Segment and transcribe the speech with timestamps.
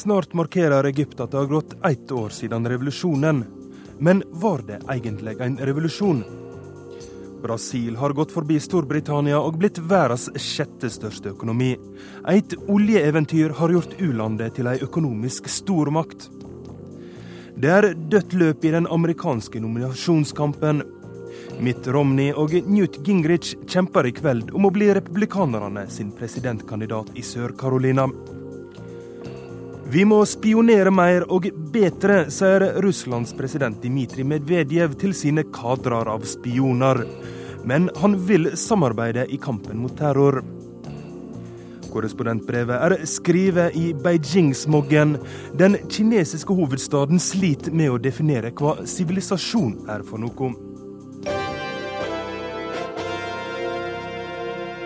[0.00, 3.44] Snart markerer Egypt at det har gått ett år siden revolusjonen.
[3.98, 6.22] Men var det egentlig en revolusjon?
[7.42, 11.74] Brasil har gått forbi Storbritannia og blitt verdens sjette største økonomi.
[12.32, 16.30] Et oljeeventyr har gjort u-landet til ei økonomisk stormakt.
[17.60, 20.80] Det er dødt løp i den amerikanske nominasjonskampen.
[21.60, 27.30] Mitt Romney og Newt Gingrich kjemper i kveld om å bli republikanerne sin presidentkandidat i
[27.34, 28.08] Sør-Carolina.
[29.90, 36.22] Vi må spionere mer og bedre, sier Russlands president Dmitrij Medvedev til sine kadrer av
[36.30, 37.00] spioner.
[37.66, 40.44] Men han vil samarbeide i kampen mot terror.
[41.90, 45.16] Korrespondentbrevet er skrevet i Beijing-smoggen.
[45.58, 50.54] Den kinesiske hovedstaden sliter med å definere hva sivilisasjon er for noe.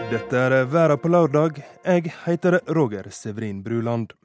[0.09, 1.65] Dette er Verden på lørdag.
[1.85, 4.17] Jeg heter Roger Severin Bruland.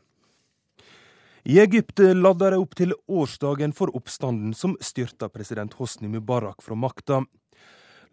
[1.49, 6.75] I Egypt ladder det opp til årsdagen for oppstanden som styrta president Hosni Mubarak fra
[6.77, 7.23] makta.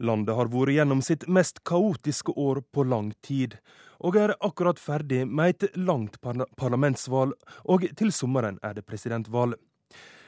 [0.01, 3.59] Landet har vært gjennom sitt mest kaotiske år på lang tid,
[4.01, 6.17] og er akkurat ferdig med et langt
[6.57, 7.35] parlamentsvalg,
[7.69, 9.59] og til sommeren er det presidentvalg.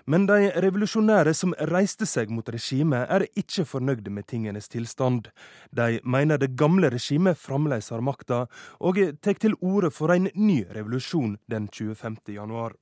[0.04, 5.30] Men de revolusjonære som reiste seg mot regimet, er ikke fornøyde med tingenes tilstand.
[5.72, 8.42] De mener det gamle regimet fremdeles har makta,
[8.84, 12.20] og tar til orde for en ny revolusjon den 25.
[12.36, 12.76] januar.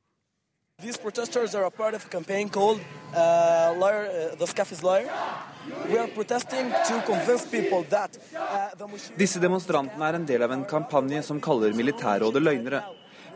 [0.82, 2.80] These protesters are a part of a campaign called
[3.14, 5.08] uh, lawyer, uh, The Scaff is Lawyer.
[5.90, 10.66] We are protesting to convince people that uh, Disse demonstrantene er en del av en
[10.68, 12.82] kampanje som kaller militærrådet løgnere.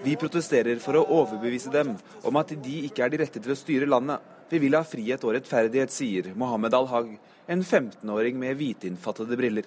[0.05, 1.95] Vi protesterer for å overbevise dem
[2.29, 4.21] om at de ikke er de rette til å styre landet.
[4.53, 7.17] Vi vil ha frihet og rettferdighet, sier Mohammed al-Hag,
[7.49, 9.65] en 15-åring med hvitinnfattede briller.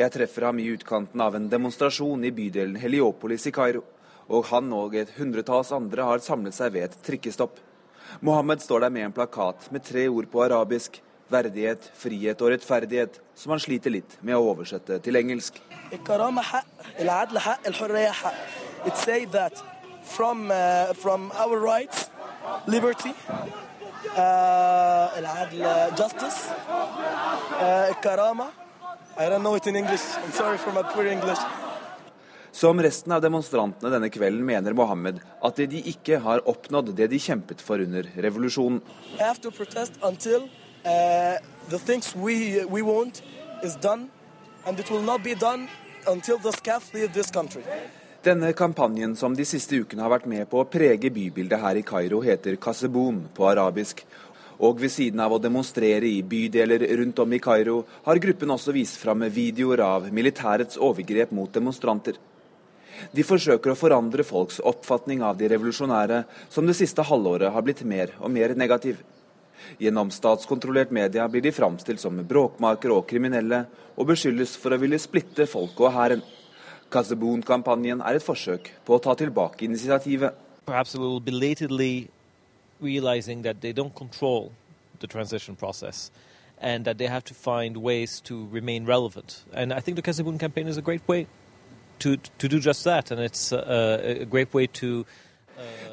[0.00, 3.84] Jeg treffer ham i utkanten av en demonstrasjon i bydelen Heliopolis i Kairo
[4.30, 7.58] og han og et hundretalls andre har samlet seg ved et trikkestopp.
[8.20, 11.00] Mohammed står der med en plakat med tre ord på arabisk.
[11.30, 15.60] Verdighet, frihet og rettferdighet, som han sliter litt med å oversette til engelsk.
[20.10, 22.10] From, uh, from our rights,
[22.66, 23.12] liberty,
[24.18, 25.20] uh,
[25.96, 28.50] justice, uh, karama.
[29.16, 30.02] I don't know it in English.
[30.24, 31.38] I'm sorry for my poor English.
[32.52, 37.18] Som resten av demonstrantene denne kvelden mener Mohammed at de ikke har oppnådd det de
[37.22, 38.80] kjempet for under revolusjonen.
[40.02, 40.48] Until,
[40.84, 41.38] uh,
[42.16, 42.82] we, we
[48.20, 51.84] Denne kampanjen som de siste ukene har vært med på å prege bybildet her i
[51.86, 54.02] Kairo, heter Kasebun på arabisk.
[54.60, 58.74] Og ved siden av å demonstrere i bydeler rundt om i Kairo, har gruppen også
[58.76, 62.18] vist fram videoer av militærets overgrep mot demonstranter.
[63.12, 67.82] De forsøker å forandre folks oppfatning av de revolusjonære, som det siste halvåret har blitt
[67.86, 69.00] mer og mer negativ.
[69.78, 73.64] Gjennom statskontrollert media blir de framstilt som bråkmakere og kriminelle,
[73.96, 76.22] og beskyldes for å ville splitte folket og hæren.
[76.90, 80.34] Kasebun-kampanjen er et forsøk på å ta tilbake initiativet.
[80.66, 82.08] Perhaps a little belatedly
[82.80, 84.52] realizing that they don't control
[85.00, 86.10] the transition process
[86.60, 89.44] and that they have to find ways to remain relevant.
[89.52, 91.26] And I think the Kasabun campaign is a great way
[92.00, 95.30] to, to just that, and it's a, a great way to uh,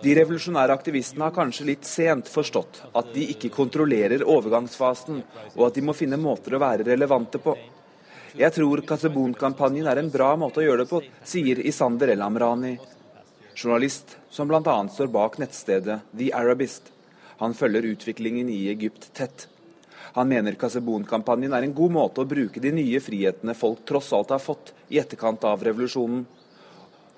[0.03, 5.23] de revolusjonære aktivistene har kanskje litt sent forstått at de ikke kontrollerer overgangsfasen,
[5.55, 7.55] og at de må finne måter å være relevante på.
[8.37, 12.75] Jeg tror Kasebon-kampanjen er en bra måte å gjøre det på, sier Isander El Amrani,
[13.57, 14.77] journalist som bl.a.
[14.93, 16.91] står bak nettstedet The Arabist.
[17.41, 19.47] Han følger utviklingen i Egypt tett.
[20.17, 24.31] Han mener Kasebon-kampanjen er en god måte å bruke de nye frihetene folk tross alt
[24.33, 26.23] har fått i etterkant av revolusjonen.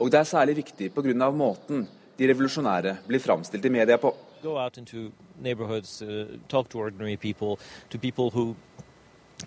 [0.03, 1.31] Og det er særlig viktig pga.
[1.31, 1.87] måten
[2.17, 4.13] de revolusjonære blir framstilt i media på.
[4.43, 7.57] Go out into neighborhoods, uh, talk to ordinary people,
[7.89, 8.55] to people who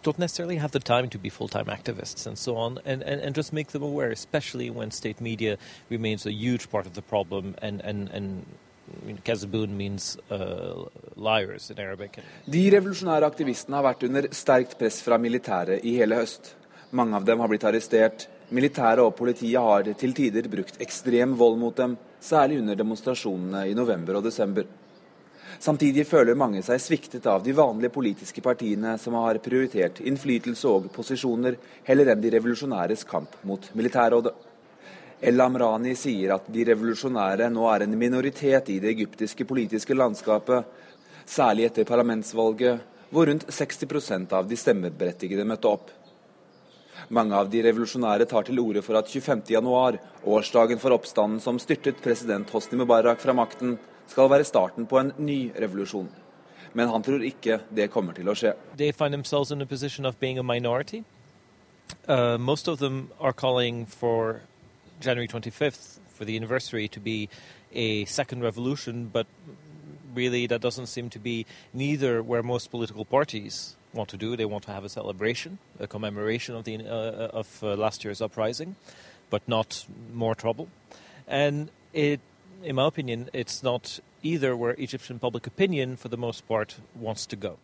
[0.02, 3.34] don't necessarily have the time to be full-time activists and so on, and, and, and
[3.34, 5.58] just make them aware, especially when state media
[5.90, 8.46] remains a huge part of the problem and, and, and
[12.46, 16.54] De revolusjonære aktivistene har vært under sterkt press fra militæret i hele høst.
[16.92, 18.28] Mange av dem har blitt arrestert.
[18.52, 23.74] Militæret og politiet har til tider brukt ekstrem vold mot dem, særlig under demonstrasjonene i
[23.74, 24.68] november og desember.
[25.62, 30.88] Samtidig føler mange seg sviktet av de vanlige politiske partiene som har prioritert innflytelse og
[30.94, 34.51] posisjoner heller enn de revolusjonæres kamp mot militærrådet.
[35.22, 40.66] El Amrani sier at de revolusjonære nå er en minoritet i det egyptiske politiske landskapet,
[41.22, 42.80] særlig etter parlamentsvalget,
[43.12, 45.94] hvor rundt 60% av de stemmeberettigede møtte opp.
[47.14, 52.02] Mange av de revolusjonære tar til orde for at 25.1, årsdagen for oppstanden som styrtet
[52.02, 53.76] president Hosni Mubarak fra makten,
[54.10, 56.10] skal være starten på en ny revolusjon.
[56.74, 58.56] Men han tror ikke det kommer til å skje.
[62.08, 64.40] Uh, most of them are calling for
[65.02, 67.28] January 25th for the anniversary to be
[67.72, 69.26] a second revolution, but
[70.14, 74.37] really that doesn't seem to be neither where most political parties want to do.
[74.37, 78.22] They want to have a celebration, a commemoration of the uh, of uh, last year's
[78.22, 78.76] uprising,
[79.31, 80.69] but not more trouble.
[81.26, 82.20] And it,
[82.62, 87.26] in my opinion, it's not either where Egyptian public opinion, for the most part, wants
[87.26, 87.58] to go.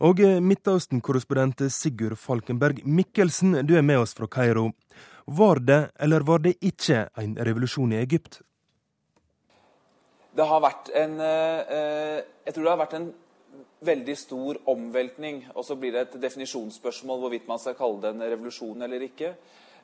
[0.00, 4.70] Og Midtøsten-korrespondent Sigurd Falkenberg Mikkelsen, du er med oss fra Kairo.
[5.28, 8.40] Var det, eller var det ikke, en revolusjon i Egypt?
[10.32, 13.08] Det har vært en eh, Jeg tror det har vært en
[13.84, 15.42] veldig stor omveltning.
[15.54, 19.34] Og så blir det et definisjonsspørsmål hvorvidt man skal kalle det en revolusjon eller ikke.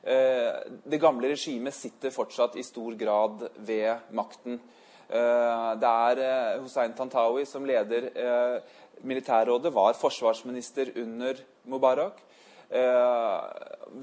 [0.01, 0.49] Eh,
[0.81, 4.59] det gamle regimet sitter fortsatt i stor grad ved makten.
[5.05, 6.19] Det er
[6.63, 8.07] Hussein Tantawi som leder
[9.05, 11.37] militærrådet var forsvarsminister under
[11.69, 12.17] Mubarak.
[12.69, 13.43] Eh,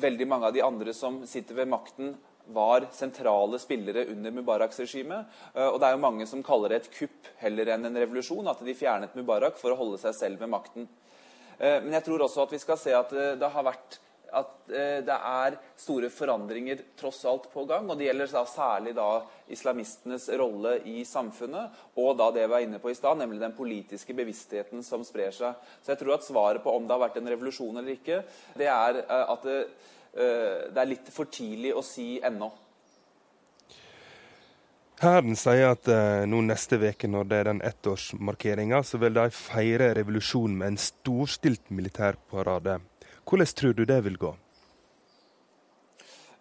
[0.02, 2.14] veldig mange av de andre som sitter ved makten,
[2.52, 5.24] var sentrale spillere under Mubaraks regime.
[5.54, 8.48] Eh, og det er jo mange som kaller det et kupp heller enn en revolusjon.
[8.50, 10.88] At de fjernet Mubarak for å holde seg selv ved makten.
[11.58, 14.00] Eh, men jeg tror også at vi skal se at det har vært
[14.38, 17.88] at eh, det er store forandringer tross alt på gang.
[17.90, 19.08] og Det gjelder da særlig da
[19.52, 23.56] islamistenes rolle i samfunnet, og da det vi var inne på i stad, nemlig den
[23.56, 25.58] politiske bevisstheten som sprer seg.
[25.82, 28.22] Så jeg tror at svaret på om det har vært en revolusjon eller ikke,
[28.58, 29.60] det er eh, at det,
[30.16, 32.52] eh, det er litt for tidlig å si ennå.
[35.02, 39.24] Hæren sier at eh, nå neste uke, når det er den ettårsmarkeringa, så vil de
[39.34, 42.76] feire revolusjonen med en storstilt militærparade.
[43.32, 44.30] Hvordan tror du det vil gå?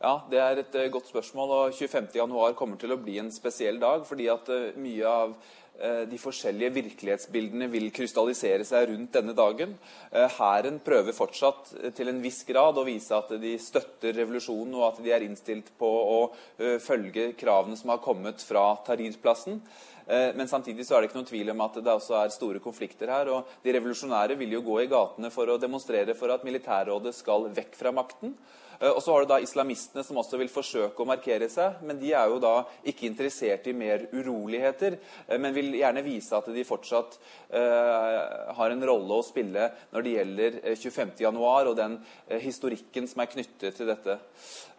[0.01, 1.49] Ja, Det er et uh, godt spørsmål.
[1.49, 4.03] og 25.1 kommer til å bli en spesiell dag.
[4.05, 9.77] fordi at uh, mye av uh, de forskjellige virkelighetsbildene vil krystallisere seg rundt denne dagen.
[10.11, 14.99] Hæren prøver fortsatt til en viss grad å vise at de støtter revolusjonen, og at
[14.99, 16.19] de er innstilt på å
[16.59, 19.61] følge kravene som har kommet fra Tahrir-plassen.
[20.07, 22.61] Eh, men samtidig så er det ikke noen tvil om at det også er store
[22.63, 23.29] konflikter her.
[23.29, 27.49] og De revolusjonære vil jo gå i gatene for å demonstrere for at militærrådet skal
[27.53, 28.35] vekk fra makten.
[28.81, 31.81] Eh, og så har du da islamistene som også vil forsøke å markere seg.
[31.85, 32.53] Men de er jo da
[32.87, 34.97] ikke interessert i mer uroligheter,
[35.27, 37.17] eh, men vil gjerne vise at de fortsatt
[37.51, 41.97] uh, har en rolle å spille når det gjelder 25.1 og den
[42.41, 44.17] historikken som er knyttet til dette.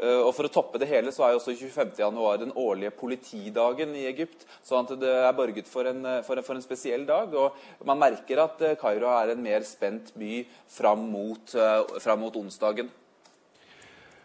[0.03, 4.07] Og For å toppe det hele så er jo også 25.1 den årlige politidagen i
[4.11, 4.47] Egypt.
[4.65, 7.35] sånn at det er borget for en, for en, for en spesiell dag.
[7.35, 10.43] og Man merker at Kairo er en mer spent by
[10.79, 11.55] fram mot,
[12.03, 12.91] fram mot onsdagen.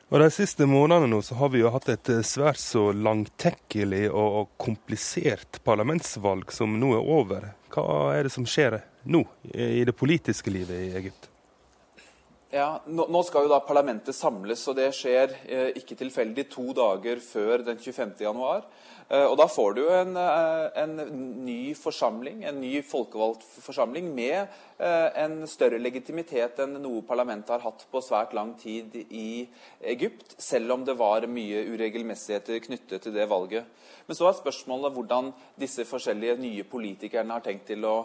[0.07, 4.05] Og De siste månedene nå så har vi jo hatt et eh, svært så langtekkelig
[4.07, 7.49] og, komplisert parlamentsvalg som nå er over.
[7.73, 8.79] Hva er det som skjer
[9.11, 11.27] nå i det politiske livet i Egypt?
[12.55, 17.19] Ja, nå skal jo da parlamentet samles, og det skjer eh, ikke tilfeldig to dager
[17.19, 18.15] før den 25.
[18.23, 18.63] januar.
[19.09, 20.95] Eh, og da får du en, eh, en,
[21.45, 24.49] ny forsamling, en ny folkevalgt forsamling med
[24.83, 29.47] eh, en større legitimitet enn noe parlamentet har hatt på svært lang tid i
[29.93, 33.63] Egypt, selv om det var mye uregelmessigheter knyttet til det valget.
[34.07, 37.97] Men så er spørsmålet hvordan disse forskjellige nye politikerne har tenkt til å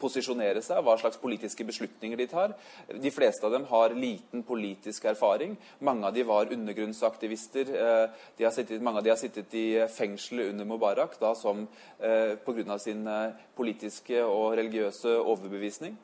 [0.00, 2.54] posisjonere seg, hva slags politiske beslutninger de tar.
[2.88, 5.56] De fleste av dem har liten politisk erfaring.
[5.84, 7.72] Mange av de var undergrunnsaktivister.
[7.72, 11.66] Eh, de sittet, mange av de har sittet i fengsel under Mubarak da, som
[11.98, 12.78] eh, pga.
[12.78, 15.96] sin eh, politiske og religiøse overbevisning.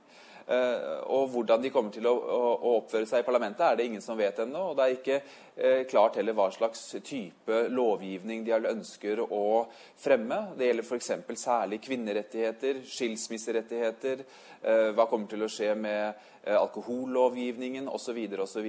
[0.46, 2.16] Eh, og hvordan de kommer til å,
[2.72, 4.70] oppføre seg i parlamentet, er det ingen som vet ennå.
[4.70, 9.44] Og det er ikke eh, klart heller hva slags type lovgivning de ønsker å
[10.02, 10.42] fremme.
[10.58, 11.12] Det gjelder f.eks.
[11.44, 14.24] særlig kvinnerettigheter, skilsmisserettigheter.
[14.62, 18.16] Eh, hva kommer til å skje med alkohollovgivningen osv.
[18.42, 18.66] osv.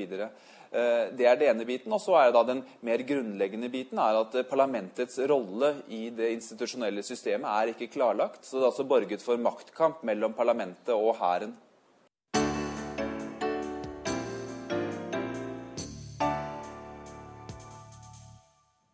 [0.73, 1.93] Det er det ene biten.
[1.93, 7.01] Og så er da den mer grunnleggende biten er at parlamentets rolle i det institusjonelle
[7.05, 8.45] systemet er ikke klarlagt.
[8.45, 11.55] Så det er altså borget for maktkamp mellom parlamentet og hæren.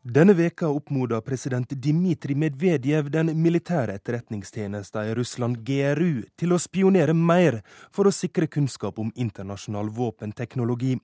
[0.09, 7.13] Denne veka oppmoda president Dmitrij Medvedev den militære etterretningstjenesten i Russland, GRU, til å spionere
[7.13, 7.59] mer
[7.93, 10.95] for å sikre kunnskap om internasjonal våpenteknologi.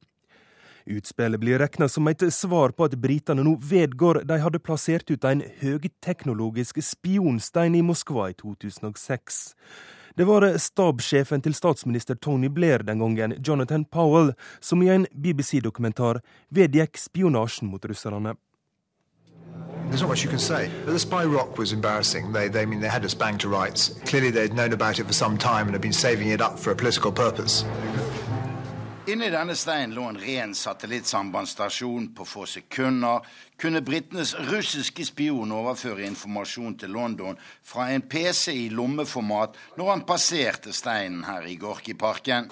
[0.90, 5.28] Utspillet blir regna som et svar på at britene nå vedgår de hadde plassert ut
[5.30, 9.38] en høyteknologisk spionstein i Moskva i 2006.
[10.18, 16.24] Det var stabssjefen til statsminister Tony Blair den gangen, Jonathan Powell, som i en BBC-dokumentar
[16.50, 18.34] vedgikk spionasjen mot russerne.
[19.90, 20.72] There's not much you can say.
[20.86, 22.32] But the spy rock was embarrassing.
[22.32, 23.90] They, they I mean, they had us banged to rights.
[24.06, 26.72] Clearly, they'd known about it for some time and had been saving it up for
[26.72, 27.64] a political purpose.
[29.06, 32.08] Inni denne steinen lå en ren satellittsambandsstasjon.
[32.18, 33.22] På få sekunder
[33.62, 40.02] kunne britenes russiske spion overføre informasjon til London fra en PC i lommeformat når han
[40.10, 42.50] passerte steinen her i Gorkiparken.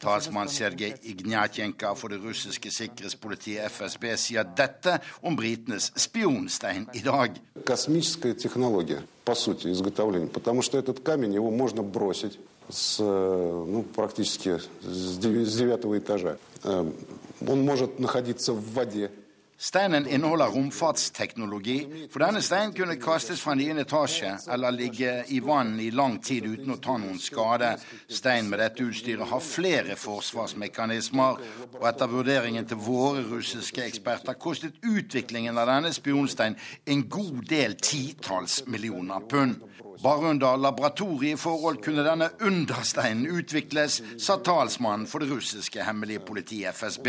[0.00, 7.30] Talsmann Sergej Ignatjenka for det russiske sikkerhetspolitiet FSB sier dette om britenes spionstein i dag.
[7.64, 14.58] Космическая технология, по сути, изготовления, потому что этот камень его можно бросить с, ну, практически
[14.82, 16.36] с девятого этажа.
[16.64, 19.10] Он может находиться в воде.
[19.58, 25.78] Steinen inneholder romfartsteknologi, for denne steinen kunne kastes fra niende etasje eller ligge i vann
[25.80, 27.70] i lang tid uten å ta noen skade.
[28.12, 31.40] Stein med dette utstyret har flere forsvarsmekanismer,
[31.80, 37.80] og etter vurderingen til våre russiske eksperter kostet utviklingen av denne spionsteinen en god del
[37.80, 39.64] titalls millioner pund.
[40.02, 47.08] Bare under laboratorieforhold kunne denne understeinen utvikles, sa talsmannen for det russiske hemmelige politiet FSB.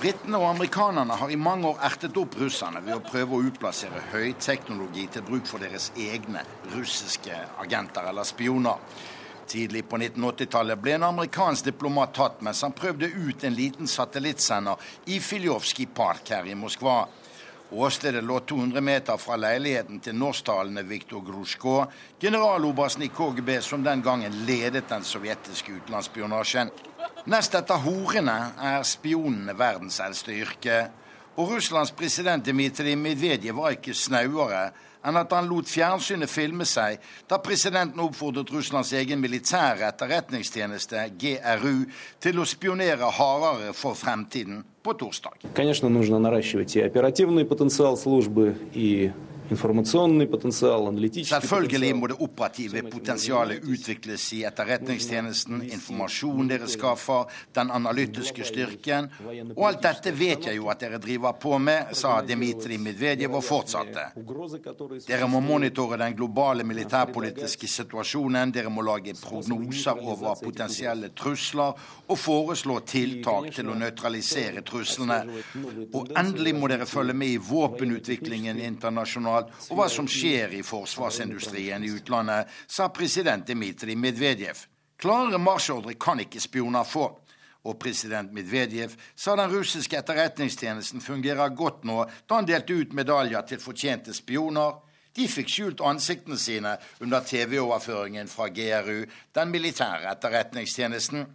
[0.00, 4.06] Britene og amerikanerne har i mange år ertet opp russerne ved å prøve å utplassere
[4.14, 8.80] høyteknologi til bruk for deres egne russiske agenter eller spioner.
[9.52, 14.80] Tidlig på 1980-tallet ble en amerikansk diplomat tatt mens han prøvde ut en liten satellittsender
[15.12, 17.02] i Filjovskij park her i Moskva.
[17.72, 21.86] Åstedet lå 200 meter fra leiligheten til norsktalende Viktor Grusjko,
[22.20, 26.68] generalobersten i KGB som den gangen ledet den sovjetiske utenlandsspionasjen.
[27.32, 30.78] Nest etter horene er spionene verdens eldste yrke.
[31.40, 34.66] Og Russlands president Dmitrij Medvedev var ikke snauere
[35.02, 37.00] enn at han lot fjernsynet filme seg
[37.30, 41.88] da presidenten oppfordret Russlands egen militære etterretningstjeneste, GRU,
[42.20, 45.32] til å spionere hardere for fremtiden torsdag.
[45.54, 49.12] Конечно, нужно наращивать и оперативный потенциал службы, и
[51.32, 59.10] Selvfølgelig må det operative potensialet utvikles i etterretningstjenesten, informasjonen dere skaffer, den analytiske styrken.
[59.56, 63.44] Og alt dette vet jeg jo at dere driver på med, sa Dmitrij Medvedev og
[63.46, 64.08] fortsatte.
[65.08, 71.74] Dere må monitore den globale militærpolitiske situasjonen, dere må lage prognoser over potensielle trusler
[72.08, 75.20] og foreslå tiltak til å nøytralisere truslene.
[75.92, 81.84] Og endelig må dere følge med i våpenutviklingen internasjonalt og hva som skjer i forsvarsindustrien
[81.84, 84.66] i utlandet, sa president Dmitrij Medvedev.
[85.02, 87.08] Klare marsjordre kan ikke spioner få.
[87.62, 93.46] Og president Medvedev sa den russiske etterretningstjenesten fungerer godt nå, da han delte ut medaljer
[93.46, 94.80] til fortjente spioner.
[95.14, 96.72] De fikk skjult ansiktene sine
[97.04, 99.04] under TV-overføringen fra GRU,
[99.36, 101.26] den militære etterretningstjenesten.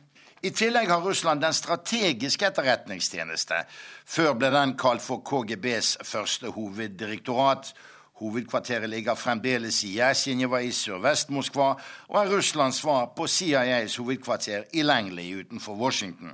[0.45, 3.63] I tillegg har Russland den strategiske etterretningstjeneste.
[4.05, 7.71] Før ble den kalt for KGBs første hoveddirektorat.
[8.17, 11.69] Hovedkvarteret ligger fremdeles i Jasjenjeva i sørvest-Moskva
[12.09, 16.33] og er Russlands svar på CIAs hovedkvarter i Langley utenfor Washington.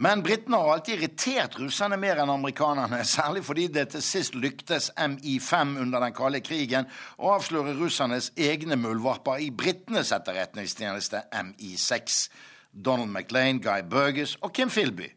[0.00, 4.88] Men britene har alltid irritert russerne mer enn amerikanerne, særlig fordi det til sist lyktes
[4.96, 12.24] MI5 under den kalde krigen å avsløre russernes egne muldvarper i britenes etterretningstjeneste MI6.
[12.72, 15.10] Donald McLean, Guy Burgess og Kim Philby.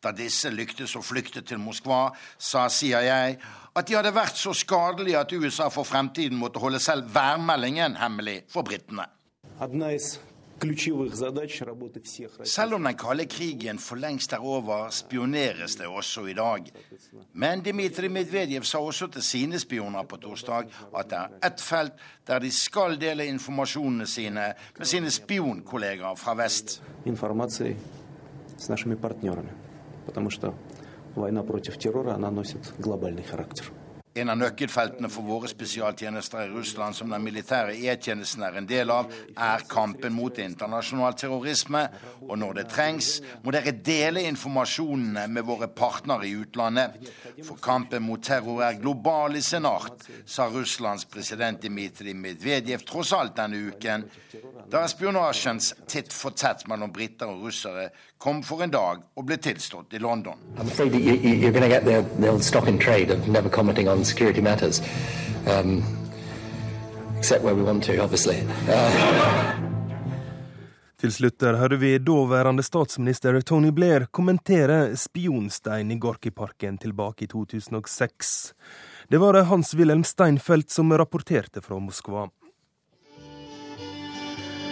[0.00, 2.06] Da disse lyktes å flykte til Moskva,
[2.40, 3.34] sa CIA
[3.76, 8.42] at de hadde vært så skadelige at USA for fremtiden måtte holde selv værmeldingen hemmelig
[8.50, 9.06] for britene.
[12.44, 16.66] Selv om den kalde krigen for lengst er over, spioneres det også i dag.
[17.32, 21.92] Men Dmitrij Medvedev sa også til sine spioner på torsdag at det er ett felt
[22.28, 26.82] der de skal dele informasjonene sine med sine spionkollegaer fra vest.
[27.06, 27.76] Informasjon
[28.88, 29.48] med partnerne,
[34.20, 38.90] en av nøkkelfeltene for våre spesialtjenester i Russland, som den militære E-tjenesten er en del
[38.90, 41.84] av, er kampen mot internasjonal terrorisme.
[42.26, 43.12] Og når det trengs,
[43.44, 46.98] må dere dele informasjonene med våre partnere i utlandet.
[47.46, 53.14] For kampen mot terror er global i sin art, sa Russlands president Dmitrij Medvedev tross
[53.14, 54.08] alt denne uken,
[54.70, 59.24] da er spionasjens titt for tett mellom briter og russere kom for en dag og
[59.24, 60.36] ble tilstått i London.
[65.46, 65.82] Um,
[67.18, 68.42] except where we want to, obviously.
[68.68, 69.70] Uh.
[71.00, 77.28] Til slutt der hører vi daværende statsminister Tony Blair kommentere spionstein i Gorkiparken tilbake i
[77.32, 78.52] 2006.
[79.08, 82.28] Det var Hans-Wilhelm Steinfeld som rapporterte fra Moskva.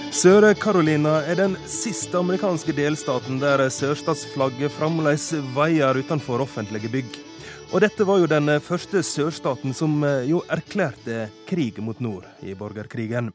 [0.09, 7.19] Sør-Carolina er den siste amerikanske delstaten der sørstatsflagget fremdeles veier utenfor offentlige bygg.
[7.77, 13.29] Og dette var jo den første sørstaten som jo erklærte krig mot nord i borgerkrigen.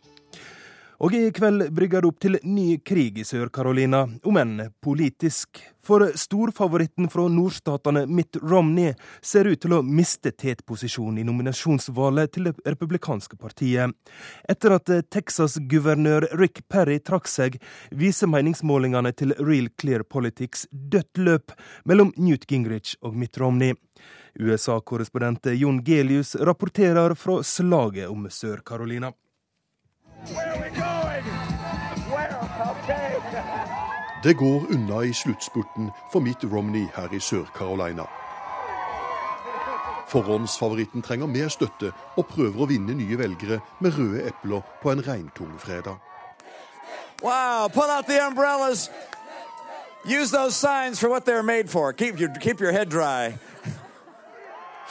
[1.02, 5.62] Og i kveld brygger det opp til ny krig i Sør-Carolina, om enn politisk.
[5.84, 12.48] For storfavoritten fra nordstatene Mitt Romney ser ut til å miste tetposisjon i nominasjonsvalget til
[12.48, 13.92] det republikanske partiet.
[14.50, 17.58] Etter at Texas-guvernør Rick Perry trakk seg,
[17.92, 21.58] viser meningsmålingene til Real Clear Politics dødt løp
[21.90, 23.76] mellom Newt Gingrich og Mitt Romney.
[24.40, 29.12] USA-korrespondent Jon Gelius rapporterer fra slaget om Sør-Carolina.
[34.24, 38.04] Det går unna i sluttspurten for Mitt Romney her i Sør-Carolina.
[40.08, 45.02] Forhåndsfavoritten trenger mer støtte og prøver å vinne nye velgere med røde epler på en
[45.08, 45.98] regntung fredag.
[47.24, 48.90] Wow, pull out the umbrellas.
[50.06, 51.94] Use those signs for what they're made for.
[51.94, 53.34] Keep your, keep your head dry.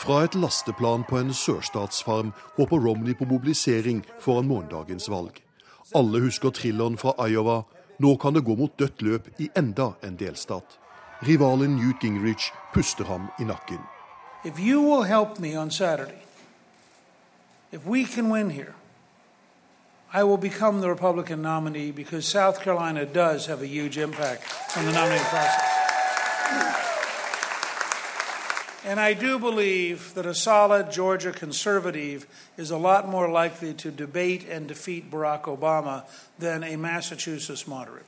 [0.03, 5.37] Fra et lasteplan på en sørstatsfarm håper Romney på mobilisering foran morgendagens valg.
[5.95, 7.61] Alle husker thrilleren fra Iowa.
[8.03, 10.79] Nå kan det gå mot dødt løp i enda en delstat.
[11.23, 13.79] Rivalen Newt Gingrich puster ham i nakken.
[14.45, 16.27] If you will help me on Saturday,
[17.71, 18.75] if we can win here,
[20.13, 24.43] I will become the Republican nominee because South Carolina does have a huge impact
[24.77, 26.82] on the nominating process.
[28.85, 33.93] And I do believe that a solid Georgia conservative is a lot more likely to
[33.93, 36.05] debate and defeat Barack Obama
[36.39, 38.07] than a Massachusetts moderate.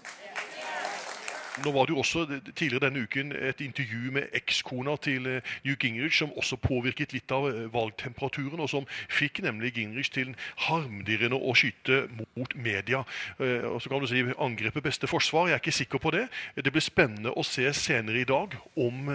[1.62, 5.23] Nå var det jo også tidligere denne uken et intervju med ekskona til
[5.64, 10.32] New Gingrich, som også påvirket litt av eh, valgtemperaturen, og som fikk nemlig Gingrich til
[10.67, 13.04] harmdirrende å skyte mot media.
[13.38, 15.52] Eh, og så kan du si angrepet beste forsvar.
[15.52, 16.25] Jeg er ikke sikker på det.
[16.58, 19.06] Det blir spennende å se senere i dag om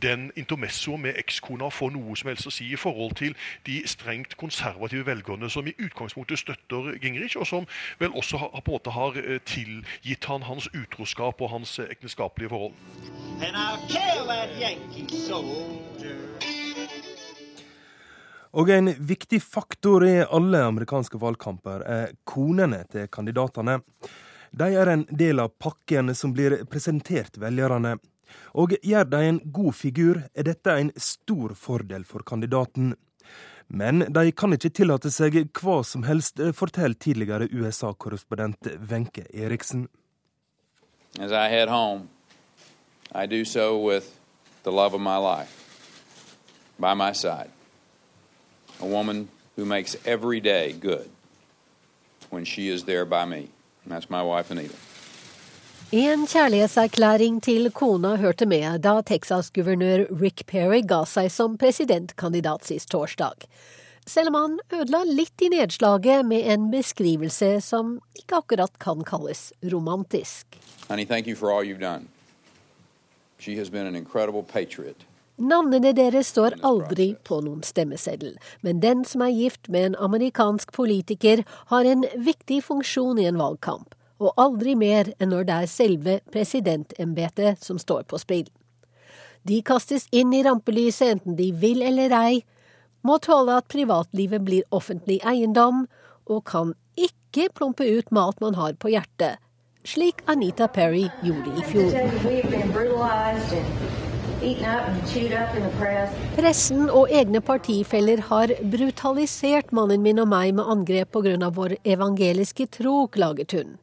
[0.00, 3.36] den intermessoen med ekskona får noe som helst å si i forhold til
[3.68, 7.68] de strengt konservative velgerne som i utgangspunktet støtter Gingrich, og som
[8.00, 12.48] vel også har, på en måte har tilgitt han hans utroskap og hans hans ekteskapelige
[12.48, 12.74] forhold.
[18.56, 23.80] Og en viktig faktor i alle amerikanske valgkamper er konene til kandidatene.
[24.56, 27.98] De er en del av pakken som blir presentert velgerne.
[28.56, 32.94] Og gjør de en god figur, er dette en stor fordel for kandidaten.
[33.68, 39.88] Men de kan ikke tillate seg hva som helst, forteller tidligere USA-korrespondent Wenche Eriksen.
[41.18, 42.08] As I head home,
[43.12, 44.18] I do so with
[44.62, 45.52] the love of my life
[46.78, 47.50] by my side.
[48.80, 51.08] A woman who makes every day good
[52.30, 53.48] when she is there by me.
[53.84, 54.74] And that's my wife, Anita.
[55.92, 62.90] En kjærlighetserklæring til kona hørte med da Texas-guvernør Rick Perry ga seg som presidentkandidat sist
[62.90, 63.46] torsdag.
[64.06, 69.50] Selv om han ødela litt i nedslaget med en beskrivelse som ikke akkurat kan kalles
[69.72, 70.46] romantisk.
[70.88, 72.06] Honey, thank you for all you've done.
[73.38, 75.04] She has been an incredible patriot.
[75.36, 80.72] Navnene deres står aldri på noen stemmeseddel, men den som er gift med en amerikansk
[80.72, 85.68] politiker, har en viktig funksjon i en valgkamp, og aldri mer enn når det er
[85.68, 88.48] selve presidentembetet som står på spill.
[89.46, 92.40] De kastes inn i rampelyset enten de vil eller ei,
[93.06, 95.86] må tåle at privatlivet blir offentlig eiendom,
[96.26, 99.38] og kan ikke plumpe ut mat man har på hjertet,
[99.86, 101.90] slik Anita Perry gjorde i fjor.
[106.36, 111.50] Pressen og egne partifeller har brutalisert mannen min og meg med angrep pga.
[111.50, 113.76] vår evangeliske tro, klaget hun.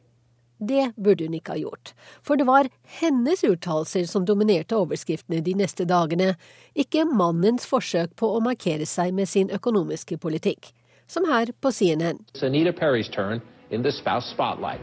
[0.64, 5.54] Det burde hun ikke ha gjort, for det var hennes uttalelser som dominerte overskriftene de
[5.58, 6.34] neste dagene,
[6.74, 10.72] ikke mannens forsøk på å markere seg med sin økonomiske politikk,
[11.06, 12.24] som her på CNN.
[12.42, 14.80] Anita Perry's turn in the spouse spotlight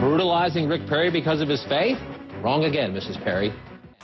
[0.00, 1.98] brutalizing Rick Perry because of his faith?
[2.42, 3.22] Wrong again, Mrs.
[3.22, 3.52] Perry.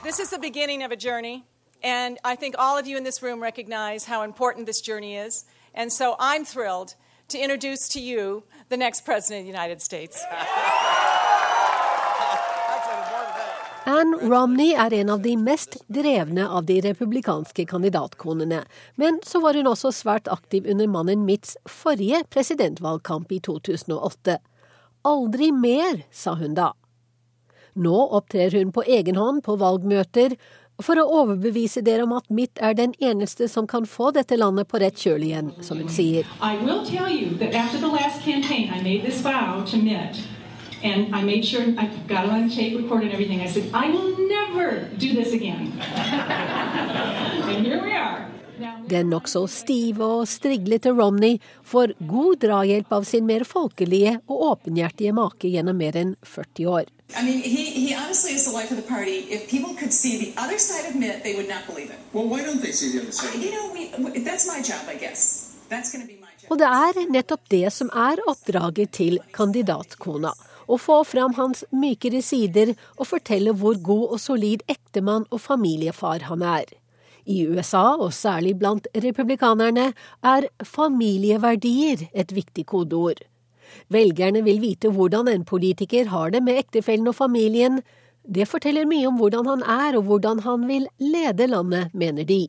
[0.02, 1.44] This is the beginning of a journey,
[1.82, 5.44] and I think all of you in this room recognize how important this journey is.
[5.74, 6.94] And so I'm thrilled
[7.32, 10.24] to introduce to you the next President of the United States.
[13.84, 18.60] Ann Romney er en av de mest drevne av de republikanske kandidatkonene.
[18.94, 24.38] Men så var hun også svært aktiv under mannen Mitts forrige presidentvalgkamp i 2008.
[25.08, 26.70] Aldri mer, sa hun da.
[27.74, 30.36] Nå opptrer hun på egen hånd på valgmøter
[30.80, 34.68] for å overbevise dere om at Mitt er den eneste som kan få dette landet
[34.68, 36.24] på rett kjøl igjen, som hun sier.
[40.84, 41.86] And I made sure I.
[41.86, 43.86] I said, I.
[48.88, 55.14] Den nokså stive og striglete Romney får god drahjelp av sin mer folkelige og åpenhjertige
[55.16, 56.90] make gjennom mer enn 40 år.
[57.14, 59.26] I mean, he, he honestly is the life of the party.
[59.28, 61.98] If people could see the other side of Mitt, they would not believe it.
[62.12, 63.36] Well, why don't they see the other side?
[63.36, 65.52] You know, we, that's my job, I guess.
[65.68, 66.50] That's going to be my job.
[66.50, 70.32] Og det er nettopp det som er oppdraget til kandidatkona.
[70.68, 76.28] Å få fram hans mykere sider og fortelle hvor god og solid ektemann og familiefar
[76.30, 76.70] han er.
[77.26, 83.22] I USA, og særlig blant republikanerne, er familieverdier et viktig kodeord.
[83.88, 87.80] Velgerne vil vite hvordan en politiker har det med ektefellen og familien.
[88.22, 92.46] Det forteller mye om hvordan han er og hvordan han vil lede landet, mener de.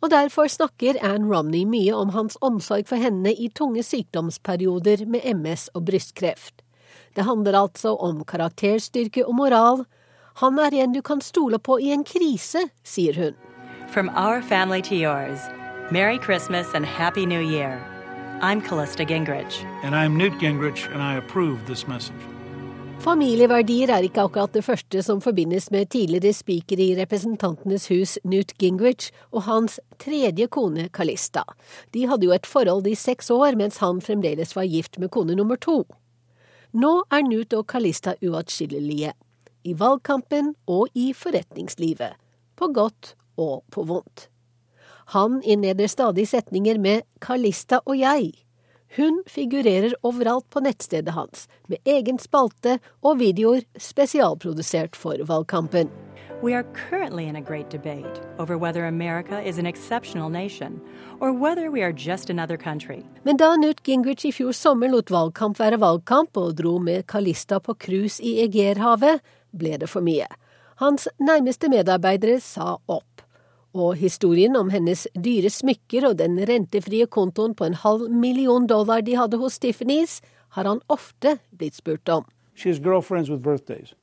[0.00, 5.26] Og derfor snakker Ann Romney mye om hans omsorg for henne i tunge sykdomsperioder med
[5.36, 6.62] MS og brystkreft.
[7.16, 9.84] Det handler altså om karakterstyrke og moral.
[10.40, 13.49] Han er en du kan stole på i en krise, sier hun.
[13.92, 15.40] From our family to yours,
[15.90, 17.82] Merry Christmas and Happy New Year.
[18.40, 19.64] I'm Callista Gingrich.
[19.82, 22.22] And I'm Newt Gingrich, and I approve this message.
[23.00, 28.54] Familieverdier er ikke akkurat det første som forbindes med tidligere speaker i Representantenes hus Newt
[28.62, 31.42] Gingrich og hans tredje kone Calista.
[31.90, 35.34] De hadde jo et forhold i seks år mens han fremdeles var gift med kone
[35.34, 35.82] nummer to.
[36.72, 39.16] Nå er Newt og Calista uatskillelige.
[39.64, 42.14] I valgkampen og i forretningslivet.
[42.54, 44.28] På godt og på vondt.
[45.16, 48.30] Han innleder stadig setninger med Kalista og jeg.
[48.96, 55.90] Hun figurerer overalt på nettstedet hans, med egen spalte og videoer spesialprodusert for valgkampen.
[56.42, 60.80] We are currently in a great debate over whether America is an exceptional nation,
[61.20, 63.04] or whether we are just another country.
[63.24, 67.60] Men da Newt Gingrich i fjor sommer lot valgkamp være valgkamp og dro med Kalista
[67.60, 69.20] på cruise i Egerhavet,
[69.52, 70.26] ble det for mye.
[70.80, 73.09] Hans nærmeste medarbeidere sa opp.
[73.74, 79.00] Og historien om hennes dyre smykker og den rentefrie kontoen på en halv million dollar
[79.06, 80.20] de hadde hos Tiffany's,
[80.56, 82.24] har han ofte blitt spurt om.
[82.54, 83.94] She has girlfriends with birthdays.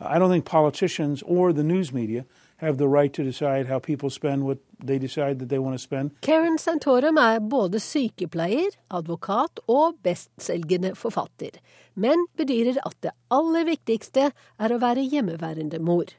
[0.00, 2.24] I don't think politicians or the news media
[2.58, 5.78] have the right to decide how people spend what they decide that they want to
[5.78, 6.10] spend.
[6.20, 11.58] Karen Santorum er både sykepleier, advokat og bestselgende forfatter,
[11.94, 16.12] men bedyrer at det aller viktigste er å være hjemmeværende mor.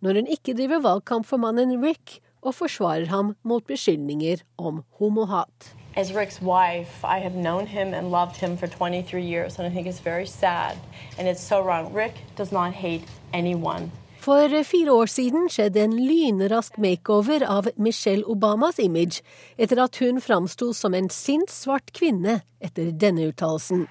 [0.00, 5.74] Når hun ikke driver valgkamp for mannen Rick og forsvarer ham mot beskyldninger om homohat.
[5.96, 9.70] As Rick's wife, I have known him and loved him for 23 years, and I
[9.70, 10.76] think it's very sad.
[11.18, 11.92] And it's so wrong.
[11.94, 13.02] Rick does not hate
[13.32, 13.90] anyone.
[14.24, 19.20] For fire år siden skjedde en lynrask makeover av Michelle Obamas image,
[19.58, 23.84] etter at hun framsto som en sint svart kvinne etter denne uttalelsen.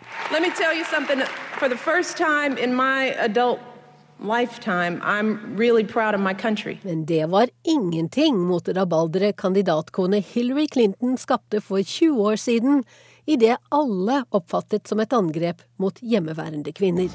[5.57, 6.77] Really proud of my country.
[6.81, 12.83] Men det var ingenting mot rabalderet kandidatkone Hillary Clinton skapte for 20 år siden,
[13.25, 17.09] i det alle oppfattet som et angrep mot hjemmeværende kvinner.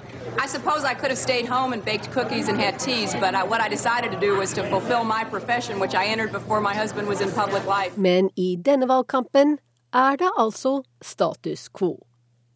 [0.44, 3.44] I suppose I could have stayed home and baked cookies and had teas, but I,
[3.44, 6.74] what I decided to do was to fulfill my profession, which I entered before my
[6.74, 7.92] husband was in public life.
[7.96, 9.58] Men i denne valgkampen
[9.92, 11.98] er det altså status quo.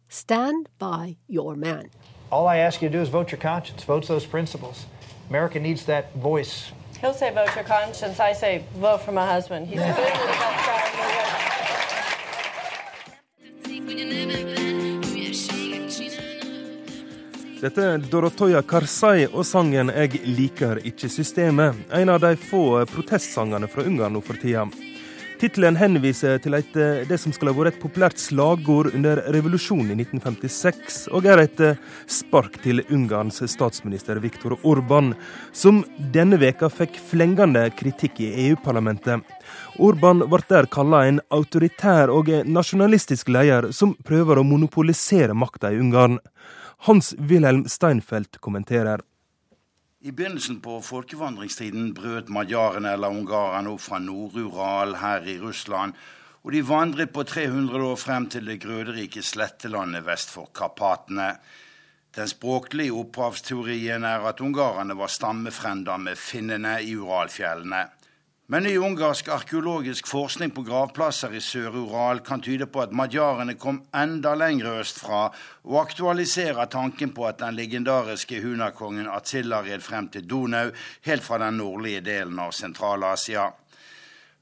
[0.09, 1.89] Stand by your man.
[2.33, 4.87] All I ask you to do is vote your conscience, vote those principles.
[5.29, 6.71] America needs that voice.
[6.99, 8.19] He'll say vote your conscience.
[8.19, 9.67] I say vote for my husband.
[9.67, 11.43] He's the best guy in the world.
[17.61, 23.67] Dette er Dorotoya Karzai og sangen 'Jeg liker ikke systemet', en av de få protestsangene
[23.67, 24.65] fra Ungarn nå for tida.
[25.43, 26.69] Tittelen henviser til et,
[27.09, 31.59] det som skal ha vært et populært slagord under revolusjonen i 1956, og er et
[32.07, 35.11] spark til Ungarns statsminister Viktor Orban,
[35.51, 35.81] som
[36.15, 39.19] denne veka fikk flengende kritikk i EU-parlamentet.
[39.83, 45.83] Orban ble der kalla en autoritær og nasjonalistisk leder som prøver å monopolisere makta i
[45.83, 46.21] Ungarn.
[46.87, 49.03] Hans-Wilhelm Steinfeld kommenterer.
[50.03, 55.93] I begynnelsen på folkevandringstiden brøt madjarene eller ungarerne opp fra Nord-Ural her i Russland,
[56.43, 61.29] og de vandret på 300 år frem til det grøderike slettelandet vest for Karpatene.
[62.19, 67.85] Den språklige opphavsteorien er at ungarerne var stammefrender med finnene i Uralfjellene.
[68.51, 73.77] Men ny ungarsk arkeologisk forskning på gravplasser i Sør-Ural kan tyde på at madjarene kom
[73.95, 75.29] enda lenger østfra,
[75.63, 80.73] og aktualiserer tanken på at den legendariske hunakongen Atsilla red frem til Donau,
[81.07, 83.47] helt fra den nordlige delen av Sentral-Asia.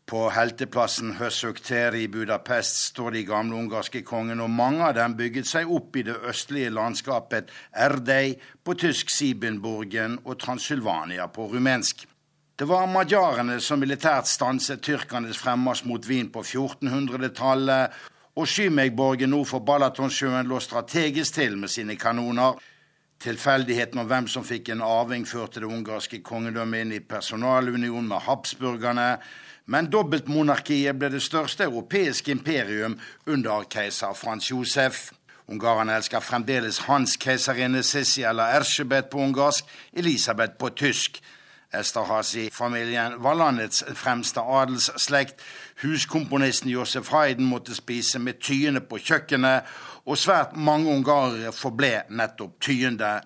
[0.10, 5.46] På helteplassen Høsukter i Budapest står de gamle ungarske kongene, og mange av dem bygget
[5.48, 7.54] seg opp i det østlige landskapet
[7.86, 8.34] Erdei
[8.66, 12.08] på tysk Sibenburgen og Transylvania på rumensk.
[12.62, 17.96] Det var magyarene som militært stanset tyrkernes fremmarsj mot Wien på 1400-tallet,
[18.38, 22.60] og Skymegborgen nord for Balatonsjøen lå strategisk til med sine kanoner.
[23.26, 28.28] Tilfeldigheten om hvem som fikk en arving, førte det ungarske kongedømmet inn i personalunion med
[28.28, 29.10] habsburgerne,
[29.66, 35.08] men dobbeltmonarkiet ble det største europeiske imperium under keiser Frans Josef.
[35.50, 39.66] Ungarerne elsker fremdeles hans keiserinne Sissi eller Ersebet på ungarsk,
[39.98, 41.24] Elisabeth på tysk.
[41.74, 45.42] Esterhazy-familien var landets fremste adelsslekt.
[45.82, 49.68] Huskomponisten Josef Hayden måtte spise med tyende på kjøkkenet,
[50.06, 53.20] og svært mange ungarere forble nettopp tyende.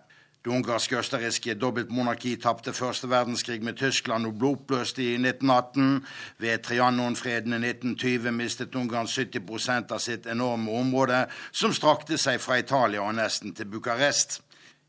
[0.45, 6.03] Det ungarsk-østerrikske dobbeltmonarki tapte første verdenskrig med Tyskland og ble oppløst i 1918.
[6.37, 12.59] Ved Trianon-freden i 1920 mistet Ungarn 70% av sitt enorme område, som strakte seg fra
[12.61, 14.43] Italia og nesten til Bucarest.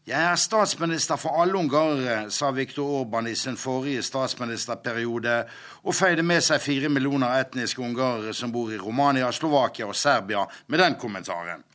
[0.06, 5.40] Jeg er statsminister for alle ungarere, sa Viktor Orban i sin forrige statsministerperiode,
[5.82, 10.44] og feide med seg fire millioner etniske ungarere som bor i Romania, Slovakia og Serbia,
[10.70, 11.66] med den kommentaren.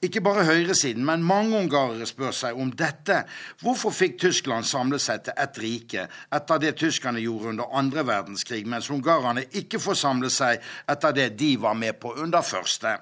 [0.00, 3.20] Ikke bare høyresiden, men mange ungarere spør seg om dette.
[3.60, 8.64] Hvorfor fikk Tyskland samle seg til ett rike etter det tyskerne gjorde under andre verdenskrig,
[8.64, 10.56] mens ungarerne ikke får samle seg
[10.88, 12.96] etter det de var med på under første?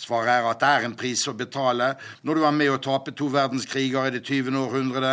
[0.00, 1.90] Svaret er at det er en pris å betale
[2.24, 4.56] når du er med å tape to verdenskriger i det 20.
[4.56, 5.10] århundre,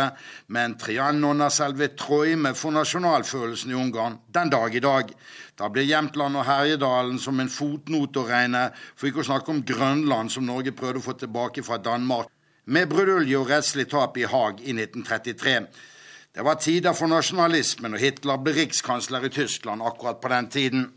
[0.56, 5.12] men Trianon er selve troime for nasjonalfølelsen i Ungarn den dag i dag.
[5.60, 9.60] Da blir Jämtland og Herjedalen som en fotnote å regne, for ikke å snakke om
[9.68, 12.32] Grønland, som Norge prøvde å få tilbake fra Danmark,
[12.64, 15.58] med brudulje og rettslig tap i Haag i 1933.
[16.32, 20.88] Det var tider for nasjonalismen, og Hitler ble rikskansler i Tyskland akkurat på den tiden.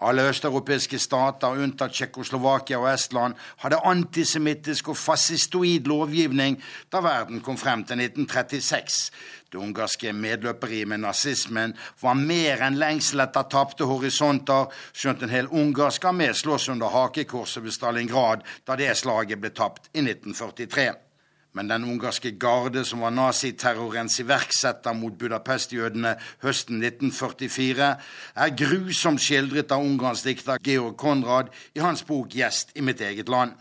[0.00, 6.56] Alle østeuropeiske stater, unntatt Tsjekkoslovakia og Estland, hadde antisemittisk og fascistoid lovgivning
[6.92, 9.10] da verden kom frem til 1936.
[9.52, 15.52] Det ungarske medløperiet med nazismen var mer enn lengsel etter tapte horisonter, skjønt en hel
[15.52, 21.09] ungarsk armé slåss under hakekorset ved Stalingrad da det slaget ble tapt i 1943.
[21.52, 27.88] Men den ungarske garde som var naziterrorens iverksetter mot Budapest-jødene høsten 1944,
[28.36, 33.28] er grusomt skildret av Ungarns dikter Georg Konrad i hans bok 'Gjest i mitt eget
[33.28, 33.58] land'.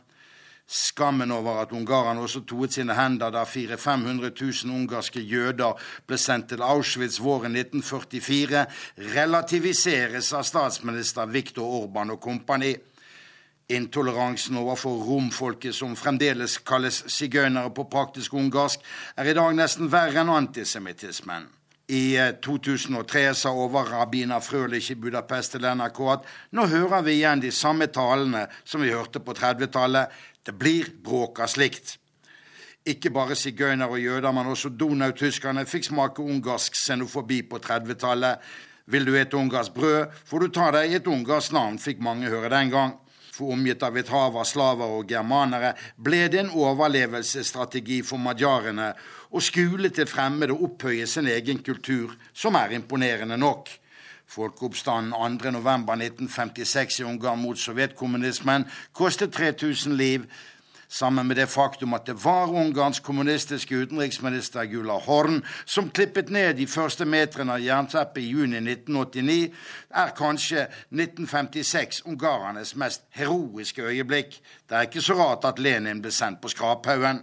[0.69, 4.31] Skammen over at ungarerne også toet sine hender da 400 500
[4.65, 8.65] 000 ungarske jøder ble sendt til Auschwitz våren 1944,
[9.15, 12.75] relativiseres av statsminister Viktor Orban og kompani.
[13.69, 18.81] Intoleransen overfor romfolket, som fremdeles kalles sigøynere på praktisk ungarsk,
[19.13, 21.43] er i dag nesten verre enn antisemittismen.
[21.93, 26.25] I 2003 eh, sa overrabbiner Frølich i Budapest til NRK at
[26.57, 30.15] nå hører vi igjen de samme talene som vi hørte på 30-tallet.
[30.45, 31.99] Det blir bråk av slikt.
[32.89, 38.41] Ikke bare sigøynere og jøder, men også donautyskerne fikk smake ungarsk xenofobi på 30-tallet.
[38.89, 42.49] Vil du et ungarsk brød, får du ta deg et ungarsk navn, fikk mange høre
[42.49, 42.97] den gang
[43.39, 48.91] for omgitt av et hav av slaver og germanere, ble det en overlevelsesstrategi for madjarene
[49.31, 53.71] å skule til fremmede og opphøye sin egen kultur, som er imponerende nok.
[54.29, 60.27] Folkeoppstanden 2.11.1956 i Ungarn mot sovjetkommunismen kostet 3000 liv,
[60.89, 66.57] sammen med det faktum at det var Ungarns kommunistiske utenriksminister Gula Horn som klippet ned
[66.57, 69.53] de første metrene av jernteppet i juni 1989,
[69.89, 74.39] er kanskje 1956 ungarernes mest heroiske øyeblikk.
[74.69, 77.21] Det er ikke så rart at Lenin ble sendt på skraphaugen.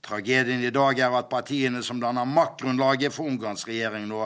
[0.00, 4.24] Tragedien i dag er at partiene som danner maktgrunnlaget for Ungarns regjering nå,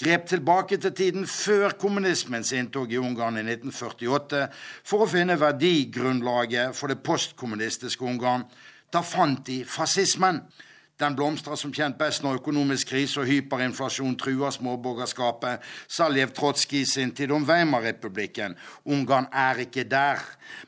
[0.00, 4.44] grep tilbake til tiden før kommunismens inntog i Ungarn i 1948
[4.84, 8.44] for å finne verdigrunnlaget for det postkommunistiske Ungarn.
[8.92, 10.42] Da fant de fascismen.
[10.94, 16.84] Den blomstrer som kjent best når økonomisk krise og hyperinflasjon truer småborgerskapet, sa Lev Trotskij
[16.86, 18.54] sin tid om Weimar-republikken.
[18.86, 20.22] Ungarn er ikke der.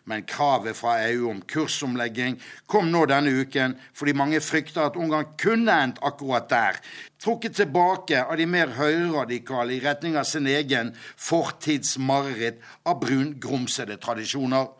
[0.04, 5.30] Men kravet fra EU om kursomlegging kom nå denne uken fordi mange frykter at Ungarn
[5.38, 6.80] kunne endt akkurat der.
[7.22, 14.72] Trukket tilbake av de mer høyreradikale i retning av sin egen fortidsmareritt av brungrumsede tradisjoner.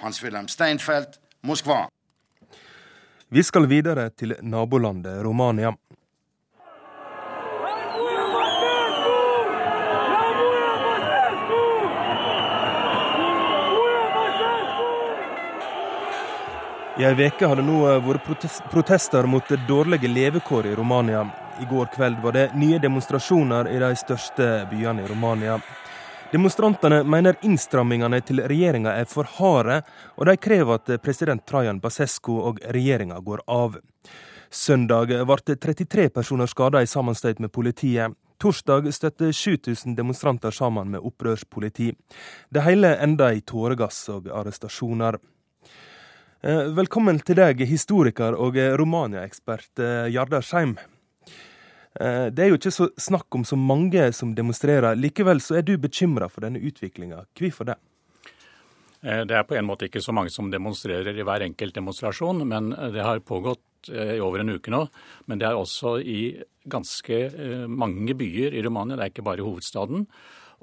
[0.00, 1.84] Hans-Wilhelm Steinfeld, Moskva.
[3.34, 5.72] Vi skal videre til nabolandet Romania.
[16.94, 21.26] I ei uke har det nå eh, vært protester mot dårlige levekår i Romania.
[21.58, 25.58] I går kveld var det nye demonstrasjoner i de største byene i Romania.
[26.32, 29.82] Demonstrantene mener innstrammingene til regjeringa er for harde,
[30.16, 33.76] og de krever at president Trajan Basescu og regjeringa går av.
[34.50, 38.14] Søndag ble 33 personer skada i sammenstøt med politiet.
[38.42, 41.92] Torsdag støtte 7000 demonstranter sammen med opprørspoliti.
[42.50, 45.20] Det hele enda i tåregass og arrestasjoner.
[46.44, 50.74] Eh, velkommen til deg, historiker og Romania-ekspert eh, Jardar Skeim.
[52.00, 54.96] Eh, det er jo ikke så snakk om så mange som demonstrerer.
[54.98, 57.24] Likevel så er du bekymra for denne utviklinga.
[57.38, 57.80] Hvorfor det?
[59.04, 62.70] Det er på en måte ikke så mange som demonstrerer i hver enkelt demonstrasjon, men
[62.72, 64.78] det har pågått i over en uke nå.
[65.28, 66.22] Men det er også i
[66.72, 67.18] ganske
[67.68, 70.06] mange byer i Romania, det er ikke bare i hovedstaden.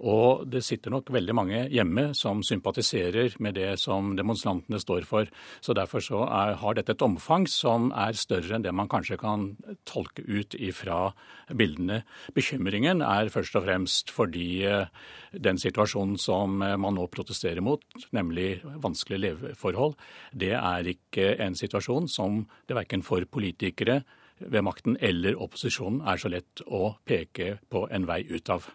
[0.02, 5.30] Og det sitter nok veldig mange hjemme som sympatiserer med det som demonstrantene står for.
[5.62, 9.20] Så derfor så er, har dette et omfang som er større enn det man kanskje
[9.22, 9.52] kan
[9.86, 11.12] tolke ut ifra
[11.54, 12.02] bildene.
[12.34, 14.90] Bekymringen er først og fremst fordi eh,
[15.38, 17.86] den situasjonen som eh, man nå protesterer mot,
[18.16, 19.96] nemlig vanskelige leveforhold,
[20.34, 24.02] det er ikke en situasjon som det verken for politikere
[24.42, 28.66] ved makten eller opposisjonen er så lett å peke på en vei ut av.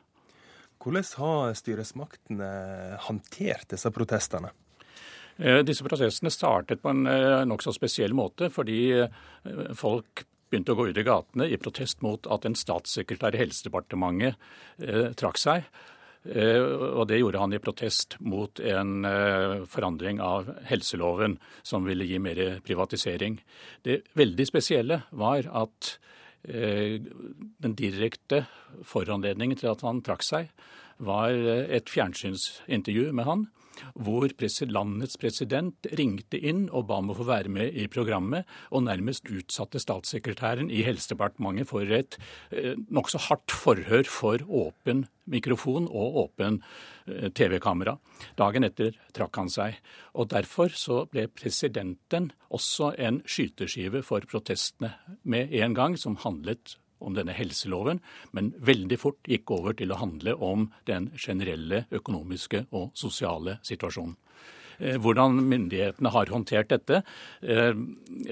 [0.86, 2.48] Hvordan har styresmaktene
[3.08, 4.52] håndtert disse protestene?
[5.34, 9.16] Eh, disse protestene startet på en eh, nokså spesiell måte, fordi eh,
[9.74, 14.38] folk begynte å gå ut i gatene i protest mot at en statssekretær i Helsedepartementet
[15.18, 15.66] trakk seg.
[16.22, 19.02] Og det gjorde han i protest mot en
[19.66, 21.34] forandring av helseloven
[21.66, 23.40] som ville gi mer privatisering.
[23.82, 25.96] Det veldig spesielle var at
[26.46, 28.44] den direkte
[28.86, 30.50] foranledningen til at han trakk seg,
[30.98, 33.46] var eh, et fjernsynsintervju med han,
[33.94, 34.30] hvor
[34.70, 39.28] landets president ringte inn og ba om å få være med i programmet, og nærmest
[39.30, 42.18] utsatte statssekretæren i Helsedepartementet for et
[42.50, 46.60] eh, nokså hardt forhør for åpen mikrofon og åpen
[47.06, 47.96] eh, TV-kamera.
[48.38, 49.78] Dagen etter trakk han seg.
[50.14, 56.76] Og Derfor så ble presidenten også en skyteskive for protestene med en gang, som handlet
[57.00, 58.00] om denne helseloven,
[58.32, 64.16] men veldig fort gikk over til å handle om den generelle økonomiske og sosiale situasjonen.
[64.78, 67.02] Eh, hvordan myndighetene har håndtert dette?
[67.42, 67.72] Eh,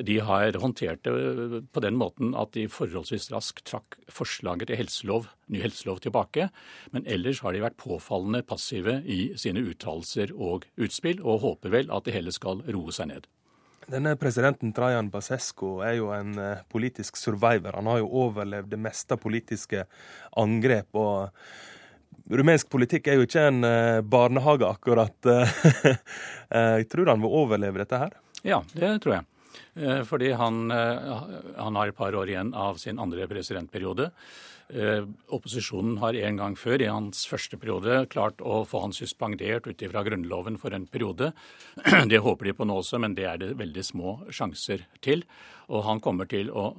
[0.04, 5.30] de har håndtert det på den måten at de forholdsvis raskt trakk forslaget til helselov,
[5.48, 6.50] ny helselov tilbake.
[6.92, 11.94] Men ellers har de vært påfallende passive i sine uttalelser og utspill, og håper vel
[11.94, 13.30] at det hele skal roe seg ned.
[13.90, 17.76] Denne presidenten Trajan Basescu er jo en uh, politisk survivor.
[17.76, 19.84] Han har jo overlevd det meste av politiske
[20.40, 20.88] angrep.
[20.96, 25.28] og Rumensk politikk er jo ikke en uh, barnehage, akkurat.
[25.28, 28.16] jeg tror han vil overleve dette her?
[28.44, 29.28] Ja, det tror jeg.
[30.08, 34.08] Fordi han, han har et par år igjen av sin andre presidentperiode.
[34.72, 39.68] Eh, opposisjonen har en gang før, i hans første periode, klart å få han suspendert
[39.68, 41.32] ut ifra Grunnloven for en periode.
[42.10, 45.26] Det håper de på nå også, men det er det veldig små sjanser til.
[45.72, 46.72] Og han kommer til å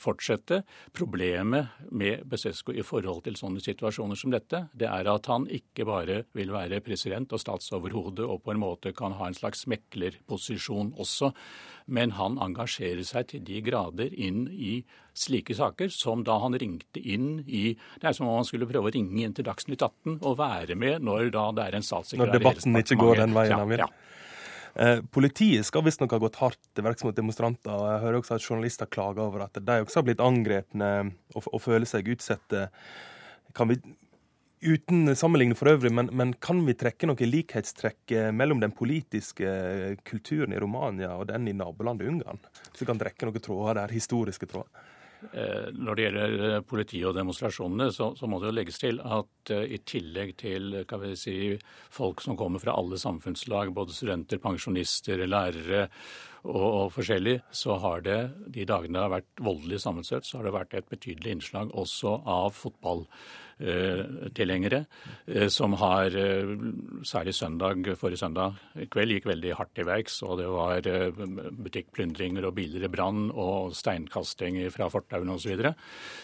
[0.00, 0.62] fortsette.
[0.92, 5.86] Problemet med Besesco i forhold til sånne situasjoner som dette, det er at han ikke
[5.88, 10.94] bare vil være president og statsoverhode og på en måte kan ha en slags meklerposisjon
[11.00, 11.32] også,
[11.86, 14.78] men han engasjerer seg til de grader inn i
[15.14, 18.88] slike saker som da han ringte inn i Det er som om han skulle prøve
[18.88, 22.32] å ringe inn til Dagsnytt 18 og være med når da det er en statssekretær
[22.32, 23.84] Når debatten ikke går den veien han vil?
[23.84, 24.14] Ja, ja.
[24.74, 27.74] Eh, politiet skal visstnok ha gått hardt til verks mot demonstranter.
[27.92, 30.88] Jeg hører også at journalister klager over at de også har blitt angrepne
[31.34, 32.66] og, og føler seg utsatte.
[33.54, 33.78] Kan vi,
[34.64, 39.46] uten sammenligning for øvrig, men, men, kan vi trekke noen likhetstrekk eh, mellom den politiske
[40.08, 42.42] kulturen i Romania og den i nabolandet Ungarn?
[42.72, 44.90] Så vi kan trekke noen tråder der, historiske tråder?
[45.32, 49.00] Eh, når det gjelder eh, politiet og demonstrasjonene, så, så, må det jo legges til
[49.00, 50.76] at uh, i tillegg til
[51.16, 51.36] si,
[51.94, 55.88] folk som kommer fra alle samfunnslag, både studenter, pensjonister, lærere
[56.44, 58.18] og, forskjellig, så har det
[58.52, 62.18] de dagene det har vært voldelig sammenstøt, så har det vært et betydelig innslag også
[62.28, 63.06] av fotball
[64.34, 64.84] tilhengere,
[65.26, 66.54] eh, som har eh,
[67.06, 68.58] særlig søndag, forrige søndag
[68.90, 70.20] kveld gikk veldig hardt til verks.
[70.26, 71.22] Og det var eh,
[71.64, 75.44] butikkplyndringer og biler i brann og steinkasting fra fortauene osv.
[75.44, 75.74] Så, videre.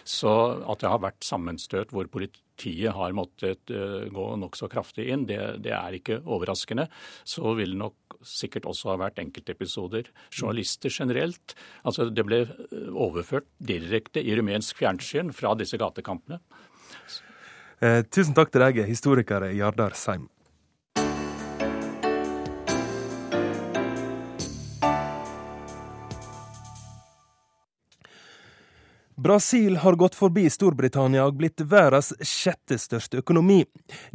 [0.08, 0.34] så
[0.72, 5.74] at det har vært sammenstøt hvor politiet har måttet gå nokså kraftig inn, det, det,
[5.76, 6.88] er ikke overraskende.
[7.28, 10.10] Så vil nok sikkert også har vært enkeltepisoder.
[10.32, 11.54] Journalister generelt.
[11.84, 12.42] Altså det ble
[12.90, 16.40] overført direkte i rumensk fjernsyn fra disse gatekampene.
[17.80, 20.28] Eh, tusen takk til deg, historiker Jardar Seim.
[29.22, 33.58] Brasil har gått forbi Storbritannia og blitt verdens sjette største økonomi.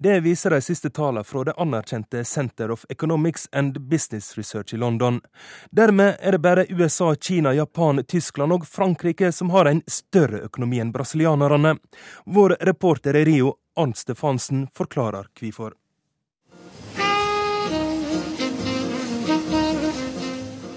[0.02, 4.78] Det viser de siste tallene fra det anerkjente Center of Economics and Business Research i
[4.82, 5.22] London.
[5.70, 10.82] Dermed er det bare USA, Kina, Japan, Tyskland og Frankrike som har en større økonomi
[10.82, 11.78] enn brasilianerne.
[12.26, 15.78] Vår reporter i Rio, Arnt Stefansen, forklarer hvorfor.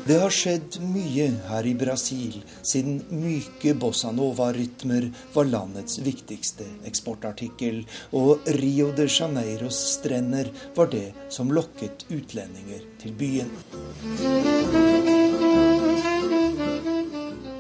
[0.09, 7.83] Det har skjedd mye her i Brasil siden myke bossa nova-rytmer var landets viktigste eksportartikkel,
[8.17, 10.49] og Rio de Janeiros strender
[10.79, 13.53] var det som lokket utlendinger til byen.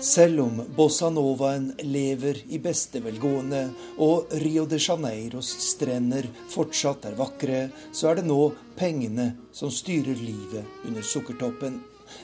[0.00, 3.66] Selv om bossa novaen lever i beste velgående
[4.08, 8.40] og Rio de Janeiros strender fortsatt er vakre, så er det nå
[8.80, 11.80] pengene som styrer livet under sukkertoppen.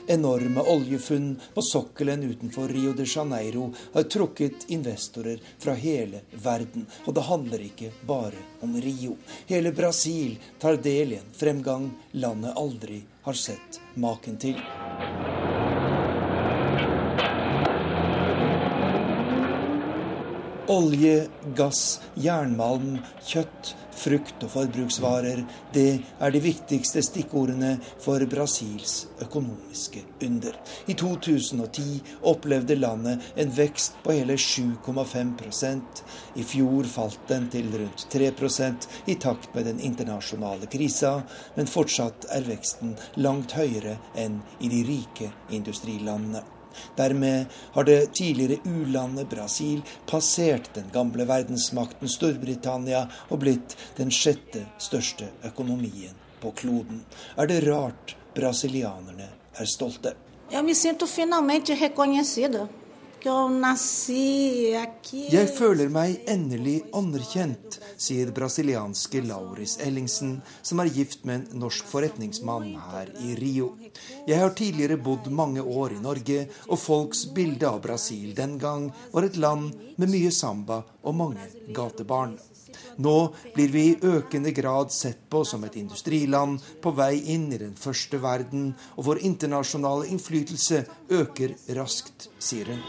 [0.07, 6.87] Enorme oljefunn på sokkelen utenfor Rio de Janeiro har trukket investorer fra hele verden.
[7.05, 9.17] Og det handler ikke bare om Rio.
[9.47, 14.59] Hele Brasil tar del i en fremgang landet aldri har sett maken til.
[20.65, 25.41] Olje, gass, jernmalm, kjøtt, frukt og forbruksvarer,
[25.73, 30.57] det er de viktigste stikkordene for Brasils økonomiske under.
[30.87, 31.85] I 2010
[32.31, 36.03] opplevde landet en vekst på hele 7,5%
[36.35, 41.17] I fjor falt den til rundt 3% i takt med den internasjonale krisa,
[41.55, 46.54] men fortsatt er veksten langt høyere enn i de rike industrilandene.
[46.97, 54.65] Dermed har det tidligere u-landet Brasil passert den gamle verdensmakten Storbritannia og blitt den sjette
[54.81, 57.03] største økonomien på kloden.
[57.37, 60.15] Er det rart brasilianerne er stolte?
[60.51, 62.67] Jeg me sinto finalmente reconhecida.
[65.33, 71.89] Jeg føler meg endelig anerkjent, sier brasilianske Lauris Ellingsen, som er gift med en norsk
[71.89, 73.71] forretningsmann her i Rio.
[74.29, 78.91] Jeg har tidligere bodd mange år i Norge, og folks bilde av Brasil den gang
[79.15, 82.37] var et land med mye samba og mange gatebarn.
[82.97, 83.17] Nå
[83.55, 87.75] blir vi i økende grad sett på som et industriland på vei inn i den
[87.79, 92.83] første verden, og vår internasjonale innflytelse øker raskt, sier hun.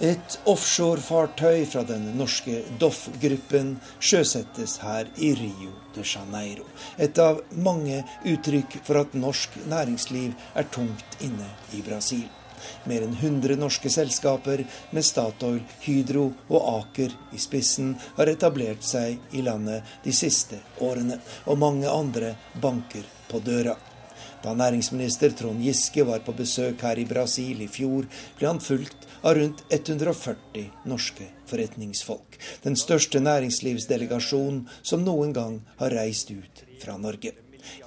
[0.00, 6.64] Et offshorefartøy fra den norske Doff-gruppen sjøsettes her i Rio de Janeiro.
[6.96, 12.28] Et av mange uttrykk for at norsk næringsliv er tungt inne i Brasil.
[12.90, 19.20] Mer enn 100 norske selskaper med Statoil, Hydro og Aker i spissen har etablert seg
[19.36, 23.76] i landet de siste årene, og mange andre banker på døra.
[24.40, 28.08] Da næringsminister Trond Giske var på besøk her i Brasil i fjor,
[28.38, 32.40] ble han fulgt av rundt 140 norske forretningsfolk.
[32.64, 37.36] Den største næringslivsdelegasjonen som noen gang har reist ut fra Norge.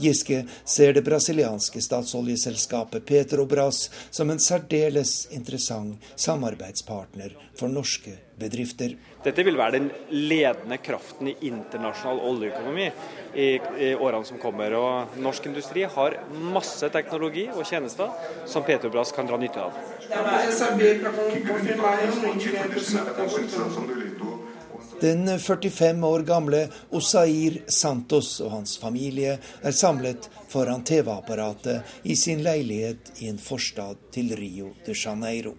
[0.01, 8.95] Giske ser det brasilianske statsoljeselskapet Petrobras som en særdeles interessant samarbeidspartner for norske bedrifter.
[9.23, 14.75] Dette vil være den ledende kraften i internasjonal oljeøkonomi i, i, årene som kommer.
[14.77, 16.17] Og norsk industri har
[16.53, 18.11] masse teknologi og tjenester
[18.49, 19.71] som Petrobras kan dra nytte av.
[25.03, 32.39] Den 45 år gamle Osair Santos og hans familie er samlet foran TV-apparatet i sin
[32.45, 35.51] leilighet i en forstad til Rio de Janeiro.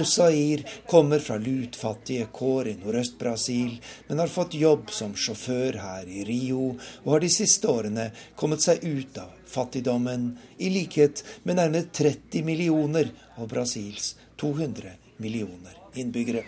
[0.00, 3.76] Osair kommer fra lutfattige kår i Nordøst-Brasil,
[4.08, 6.70] men har fått jobb som sjåfør her i Rio,
[7.04, 8.08] og har de siste årene
[8.40, 15.81] kommet seg ut av fattigdommen, i likhet med nærmere 30 millioner av Brasils 200 millioner
[15.94, 16.44] innbyggere.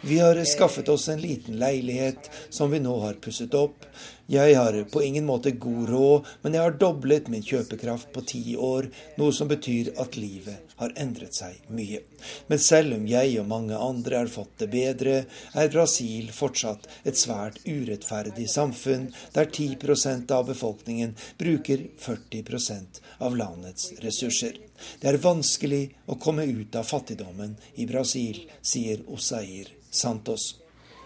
[0.00, 3.86] Vi har skaffet oss en liten leilighet som vi nå har pusset opp.
[4.30, 8.42] Jeg har på ingen måte god råd, men jeg har doblet min kjøpekraft på ti
[8.54, 8.86] år,
[9.18, 11.98] noe som betyr at livet har endret seg mye.
[12.46, 15.16] Men selv om jeg og mange andre har fått det bedre,
[15.54, 22.46] er Brasil fortsatt et svært urettferdig samfunn, der 10% av befolkningen bruker 40
[23.20, 24.56] av landets ressurser.
[25.00, 30.56] Det er vanskelig å komme ut av fattigdommen i Brasil, sier Osair Santos.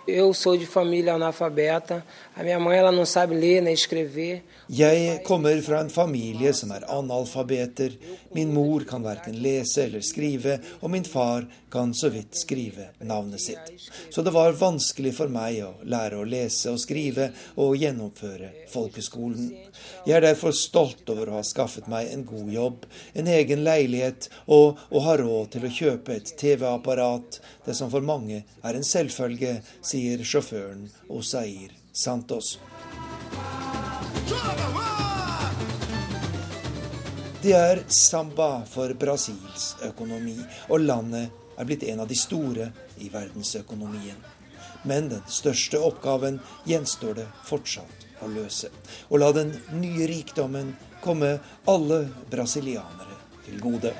[0.06, 2.04] Eu sou de família analfabeta.
[2.36, 4.42] A minha mãe ela não sabe ler nem escrever.
[4.66, 7.92] Jeg kommer fra en familie som er analfabeter.
[8.32, 13.40] Min mor kan verken lese eller skrive, og min far kan så vidt skrive navnet
[13.40, 13.74] sitt.
[14.10, 17.28] Så det var vanskelig for meg å lære å lese og skrive
[17.60, 19.52] og gjennomføre folkeskolen.
[20.06, 24.30] Jeg er derfor stolt over å ha skaffet meg en god jobb, en egen leilighet
[24.46, 28.86] og å ha råd til å kjøpe et TV-apparat, det som for mange er en
[28.86, 32.56] selvfølge, sier sjåføren Osair Santos.
[37.44, 40.38] Det er samba for Brasils økonomi,
[40.72, 41.28] og landet
[41.60, 42.70] er blitt en av de store
[43.04, 44.16] i verdensøkonomien.
[44.88, 48.72] Men den største oppgaven gjenstår det fortsatt å løse.
[49.12, 50.72] Å la den nye rikdommen
[51.04, 51.36] komme
[51.68, 53.92] alle brasilianere til gode.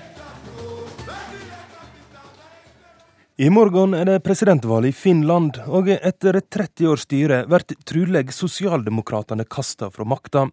[3.37, 8.29] I morgen er det presidentvalg i Finland, og etter et 30 års styre blir truleg
[8.31, 10.45] sosialdemokratene kasta fra makta.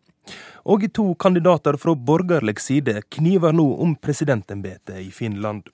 [0.66, 5.70] Og to kandidater fra borgerlig side kniver nå om presidentembetet i Finland.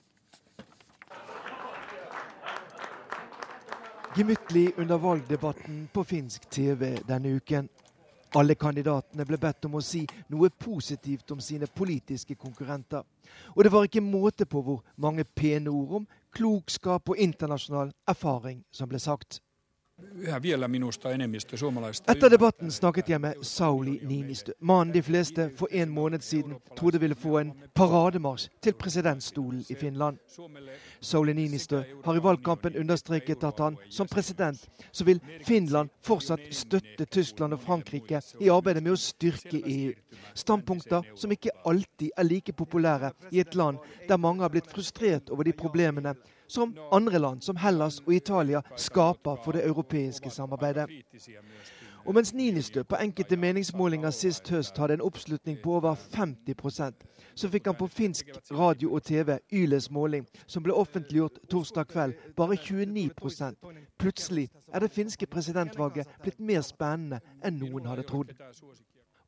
[4.18, 7.72] Gemyttlig under valgdebatten på finsk TV denne uken.
[8.36, 13.00] Alle kandidatene ble bedt om å si noe positivt om sine politiske konkurrenter.
[13.56, 18.64] Og det var ikke måte på hvor mange pene ord om klokskap og internasjonal erfaring
[18.72, 19.40] som ble sagt.
[22.08, 27.00] Etter debatten snakket jeg med Sauli Ninistø, mannen de fleste for en måned siden trodde
[27.02, 30.18] ville få en parademarsj til presidentstolen i Finland.
[31.00, 37.04] Sauli Ninistø har i valgkampen understreket at han som president så vil Finland fortsatt støtte
[37.04, 39.92] Tyskland og Frankrike i arbeidet med å styrke EU.
[40.34, 45.30] Standpunkter som ikke alltid er like populære i et land der mange har blitt frustrert
[45.30, 46.14] over de problemene
[46.48, 50.88] som andre land, som Hellas og Italia, skaper for det europeiske samarbeidet.
[52.04, 57.04] Og mens Ninistø på enkelte meningsmålinger sist høst hadde en oppslutning på over 50%
[57.38, 62.16] så fikk han på finsk radio og TV Yles måling, som ble offentliggjort torsdag kveld,
[62.36, 63.68] bare 29%
[63.98, 68.34] Plutselig er det finske presidentvalget blitt mer spennende enn noen hadde trodd.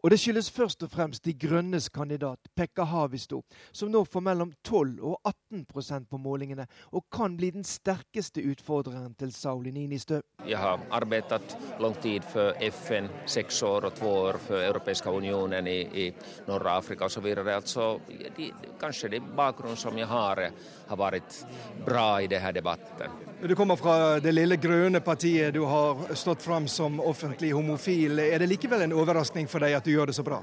[0.03, 3.43] Og det skyldes først og fremst De grønnes kandidat, Pekka Havisto,
[3.73, 6.65] som nå får mellom 12 og 18% på målingene,
[6.97, 10.21] og kan bli den sterkeste utfordreren til Sauli Ninistø.
[10.47, 15.69] Jeg har arbeidet lang tid for FN, seks år og to år for Europeiska unionen
[15.69, 16.07] i, i
[16.49, 17.27] Nord-Afrika osv.
[17.45, 17.91] Altså,
[18.37, 18.49] de,
[18.81, 20.47] kanskje det bakgrunnen som jeg har,
[20.89, 21.43] har vært
[21.85, 23.21] bra i denne debatten.
[23.41, 28.19] Du kommer fra det lille grønne partiet, du har stått fram som offentlig homofil.
[28.21, 30.43] Er det likevel en overraskning for deg at du gjør det så bra?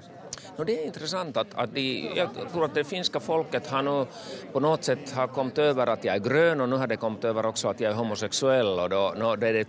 [0.57, 4.05] No, det är intressant att, att de, jag tror att det finska folket har nu
[4.53, 7.23] på något sätt har kommit över att jag är grön och nu har det kommit
[7.23, 9.63] över också att jag är homosexuell och då, no, det är det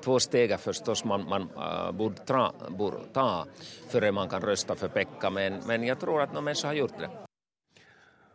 [0.00, 2.52] två, steg förstås man, man uh, borde, tra,
[3.12, 3.46] ta
[3.88, 6.98] före man kan rösta för Pekka men, men jag tror att noen människor har gjort
[6.98, 7.33] det.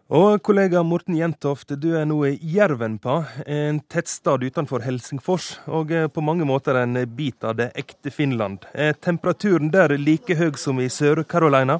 [0.10, 6.24] Og kollega Morten Jentoft, du er nå i Jervenpa, en tettstad utenfor Helsingfors, og på
[6.26, 8.66] mange måter en bit av det ekte Finland.
[8.74, 11.78] Er temperaturen der like høy som i Sør-Carolina?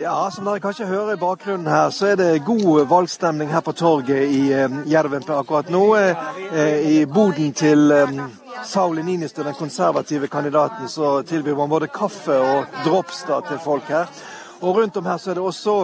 [0.00, 3.76] Ja, som dere kanskje hører i bakgrunnen her, så er det god valgstemning her på
[3.76, 5.84] torget i eh, Jervenpa akkurat nå.
[6.00, 8.16] Eh, I boden til eh,
[8.62, 13.88] Sauli Ninistø, den konservative kandidaten, så tilbyr man både kaffe og drops da, til folk
[13.90, 14.10] her.
[14.62, 15.74] Og rundt om her så er det også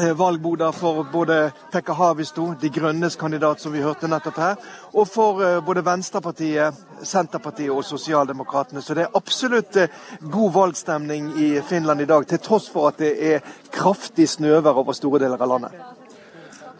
[0.00, 5.08] eh, valgboder for både Pekka Havisto, De Grønnes kandidat, som vi hørte nettopp her, og
[5.08, 8.82] for eh, både Venstrepartiet, Senterpartiet og Sosialdemokratene.
[8.82, 13.00] Så det er absolutt eh, god valgstemning i Finland i dag, til tross for at
[13.00, 15.80] det er kraftig snøvær over store deler av landet.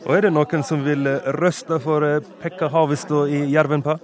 [0.04, 1.08] Og Er det noen som vil
[1.40, 2.04] røste for
[2.42, 3.96] Pekka Havisto i Jervenpa?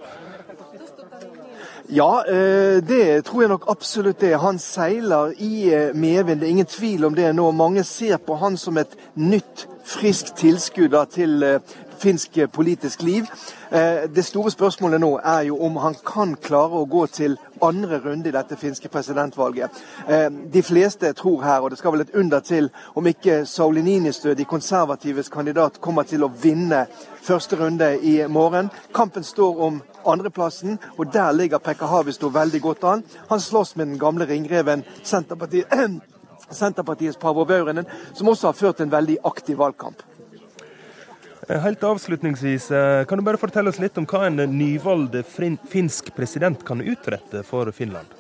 [1.93, 4.36] Ja, eh, det tror jeg nok absolutt det.
[4.38, 7.51] Han seiler i eh, medvind, det er ingen tvil om det nå.
[7.51, 11.59] Mange ser på han som et nytt, friskt tilskudd til eh,
[11.99, 13.26] finsk politisk liv.
[14.14, 18.30] Det store spørsmålet nå er jo om han kan klare å gå til andre runde
[18.30, 19.70] i dette finske presidentvalget.
[20.55, 24.32] De fleste tror her, og det skal vel et under til, om ikke Sauli Ninistø,
[24.34, 26.86] de konservatives kandidat, kommer til å vinne
[27.20, 28.72] første runde i morgen.
[28.97, 33.03] Kampen står om andreplassen, og der ligger Pekka Havisto veldig godt an.
[33.28, 35.70] Han slåss med den gamle ringreven Senterpartiet,
[36.61, 40.03] Senterpartiets Paavo Vaurinen, som også har ført en veldig aktiv valgkamp.
[41.48, 45.26] Eh, helt avslutningsvis, eh, kan du bare fortelle oss litt om hva en nyvalgt
[45.68, 48.20] finsk president kan utrette for Finland?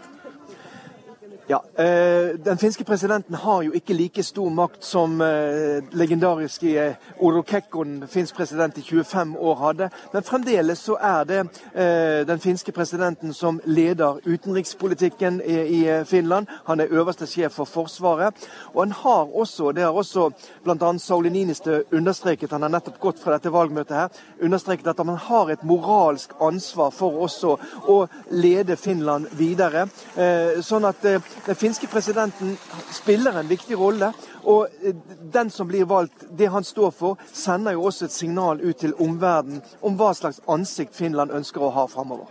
[1.50, 7.08] Ja, eh, Den finske presidenten har jo ikke like stor makt som eh, legendariske eh,
[7.18, 9.88] Oro Kekkon, finsk president i 25 år, hadde.
[10.12, 11.40] Men fremdeles så er det
[12.28, 16.46] den finske presidenten som leder utenrikspolitikken i, Finland.
[16.66, 18.34] Han er øverste sjef for Forsvaret.
[18.74, 20.30] Og han har også, det har også
[20.64, 20.92] bl.a.
[20.98, 25.50] Sauli Niinistö understreket, han har nettopp gått fra dette valgmøtet her, understreket at han har
[25.50, 27.56] et moralsk ansvar for også
[27.88, 27.98] å
[28.30, 29.88] lede Finland videre.
[30.62, 31.04] Sånn at
[31.46, 32.56] den finske presidenten
[32.92, 34.12] spiller en viktig rolle.
[34.42, 34.96] Og eh,
[35.32, 38.94] den som blir valgt, det han står for, sender jo også et signal ut til
[38.98, 42.28] omverdenen om hva slags ansikt Finland ønsker å ha framover.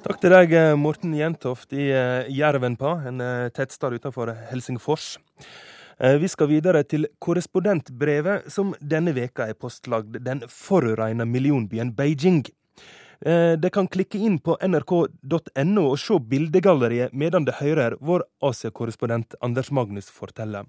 [0.00, 3.20] Takk til deg, eh, Morten Jentoft i eh, Jervenpa, en
[3.56, 5.16] tettstad utenfor Helsingfors.
[6.00, 12.46] Vi skal videre til korrespondentbrevet som denne veka er postlagd den forurensa millionbyen Beijing.
[13.20, 19.36] Eh, det kan klikke inn på nrk.no og se bildegalleriet medan det hører vår Asia-korrespondent
[19.44, 20.64] Anders Magnus fortelle.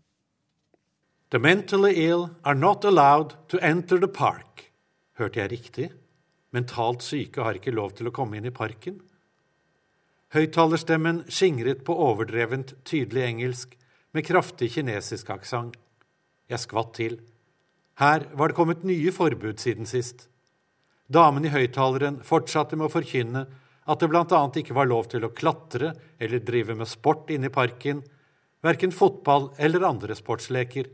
[1.31, 4.71] The mentally ill are not allowed to enter the park.
[5.15, 5.91] Hørte jeg riktig?
[6.51, 8.99] Mentalt syke har ikke lov til å komme inn i parken?
[10.35, 13.77] Høyttalerstemmen skingret på overdrevent tydelig engelsk
[14.11, 15.77] med kraftig kinesisk aksent.
[16.51, 17.17] Jeg skvatt til.
[17.99, 20.27] Her var det kommet nye forbud siden sist.
[21.11, 23.41] Damen i høyttaleren fortsatte med å forkynne
[23.91, 24.41] at det bl.a.
[24.61, 25.91] ikke var lov til å klatre
[26.21, 27.99] eller drive med sport inne i parken,
[28.63, 30.87] verken fotball eller andre sportsleker.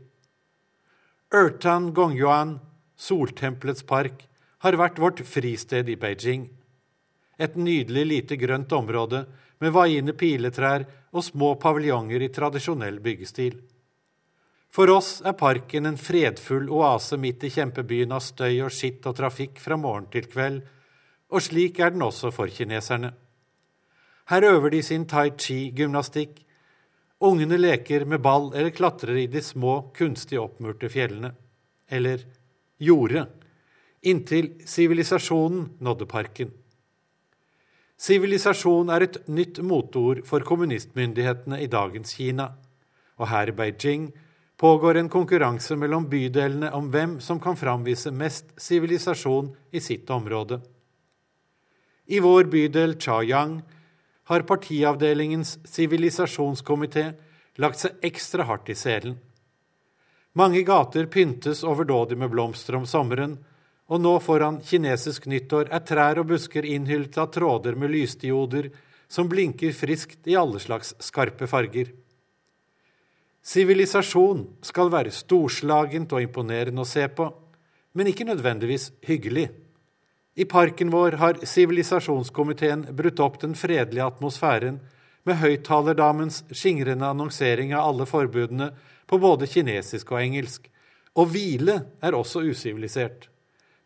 [1.30, 2.56] Ertan Gongyuan,
[2.98, 4.24] Soltempelets park,
[4.64, 6.48] har vært vårt fristed i Beijing.
[7.38, 9.22] Et nydelig lite grønt område
[9.62, 13.60] med vaiende piletrær og små paviljonger i tradisjonell byggestil.
[14.68, 19.16] For oss er parken en fredfull oase midt i kjempebyen av støy og skitt og
[19.16, 20.60] trafikk fra morgen til kveld,
[21.28, 23.12] og slik er den også for kineserne.
[24.28, 26.42] Her øver de sin tai chi-gymnastikk.
[27.24, 31.32] Ungene leker med ball eller klatrer i de små, kunstig oppmurte fjellene.
[31.88, 32.26] Eller
[32.78, 33.24] gjorde,
[34.04, 36.52] inntil sivilisasjonen nådde parken.
[37.98, 42.52] Sivilisasjon er et nytt moteord for kommunistmyndighetene i dagens Kina,
[43.18, 44.12] og her i Beijing
[44.58, 50.60] pågår en konkurranse mellom bydelene om hvem som kan framvise mest sivilisasjon i sitt område.
[52.06, 53.60] I vår bydel Chayang
[54.28, 57.12] har partiavdelingens sivilisasjonskomité
[57.62, 59.14] lagt seg ekstra hardt i selen.
[60.34, 63.38] Mange gater pyntes overdådig med blomster om sommeren,
[63.88, 68.68] og nå foran kinesisk nyttår er trær og busker innhyllet av tråder med lysdioder
[69.08, 71.94] som blinker friskt i alle slags skarpe farger.
[73.48, 77.30] Sivilisasjon skal være storslagent og imponerende å se på,
[77.96, 79.46] men ikke nødvendigvis hyggelig.
[80.36, 84.76] I parken vår har sivilisasjonskomiteen brutt opp den fredelige atmosfæren
[85.24, 88.68] med høyttalerdamens skingrende annonsering av alle forbudene
[89.08, 90.68] på både kinesisk og engelsk.
[91.16, 93.30] Og hvile er også usivilisert.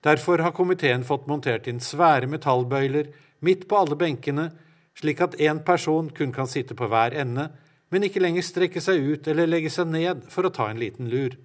[0.02, 3.14] Derfor har komiteen fått montert inn svære metallbøyler
[3.46, 4.50] midt på alle benkene,
[4.98, 7.52] slik at én person kun kan sitte på hver ende,
[7.92, 11.10] men ikke lenger strekke seg ut eller legge seg ned for å ta en liten
[11.12, 11.36] lur.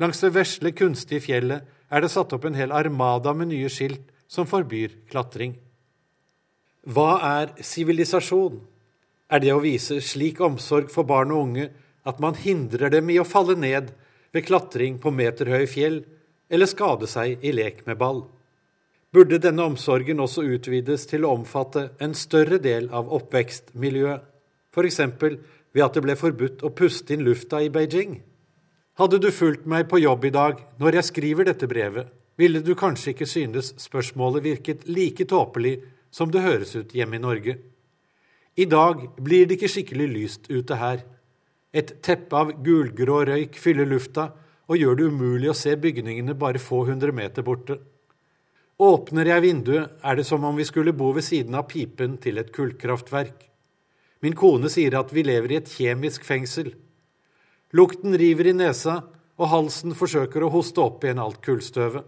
[0.00, 4.08] Langs det vesle, kunstige fjellet er det satt opp en hel armada med nye skilt
[4.30, 5.58] som forbyr klatring.
[6.88, 8.62] Hva er sivilisasjon?
[9.30, 11.68] Er det å vise slik omsorg for barn og unge
[12.08, 13.92] at man hindrer dem i å falle ned
[14.32, 16.00] ved klatring på meterhøye fjell
[16.48, 18.24] eller skade seg i lek med ball?
[19.12, 24.29] Burde denne omsorgen også utvides til å omfatte en større del av oppvekstmiljøet?
[24.74, 25.00] f.eks.
[25.72, 28.20] ved at det ble forbudt å puste inn lufta i Beijing.
[28.98, 32.10] Hadde du fulgt meg på jobb i dag når jeg skriver dette brevet,
[32.40, 35.78] ville du kanskje ikke synes spørsmålet virket like tåpelig
[36.10, 37.56] som det høres ut hjemme i Norge.
[38.56, 41.04] I dag blir det ikke skikkelig lyst ute her.
[41.72, 44.30] Et teppe av gulgrå røyk fyller lufta
[44.70, 47.78] og gjør det umulig å se bygningene bare få hundre meter borte.
[48.80, 52.40] Åpner jeg vinduet, er det som om vi skulle bo ved siden av pipen til
[52.40, 53.49] et kullkraftverk.
[54.20, 56.74] Min kone sier at vi lever i et kjemisk fengsel.
[57.72, 59.00] Lukten river i nesa,
[59.40, 62.04] og halsen forsøker å hoste opp igjen alt kullstøvet.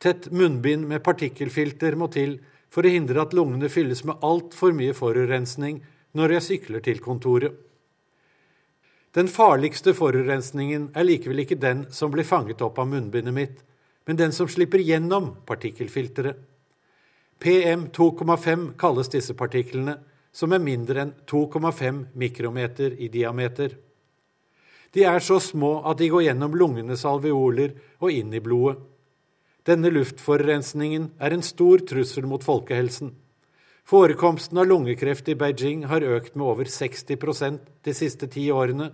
[0.00, 2.38] Tett munnbind med partikkelfilter må til
[2.70, 5.80] for å hindre at lungene fylles med altfor mye forurensning
[6.16, 7.56] når jeg sykler til kontoret.
[9.10, 13.56] Den farligste forurensningen er likevel ikke den som blir fanget opp av munnbindet mitt,
[14.06, 16.38] men den som slipper gjennom partikkelfilteret.
[17.42, 19.96] PM 2,5 kalles disse partiklene,
[20.32, 23.74] som er mindre enn 2,5 mikrometer i diameter.
[24.94, 28.78] De er så små at de går gjennom lungenes alveoler og inn i blodet.
[29.66, 33.12] Denne luftforurensningen er en stor trussel mot folkehelsen.
[33.90, 38.88] Forekomsten av lungekreft i Beijing har økt med over 60% de siste ti årene,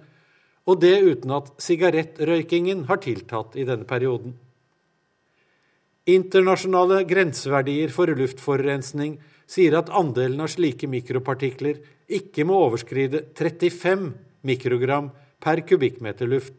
[0.67, 4.35] og det uten at sigarettrøykingen har tiltatt i denne perioden.
[6.07, 9.17] Internasjonale grenseverdier for luftforurensning
[9.47, 14.11] sier at andelen av slike mikropartikler ikke må overskride 35
[14.47, 15.11] mikrogram
[15.43, 16.55] per kubikkmeter luft.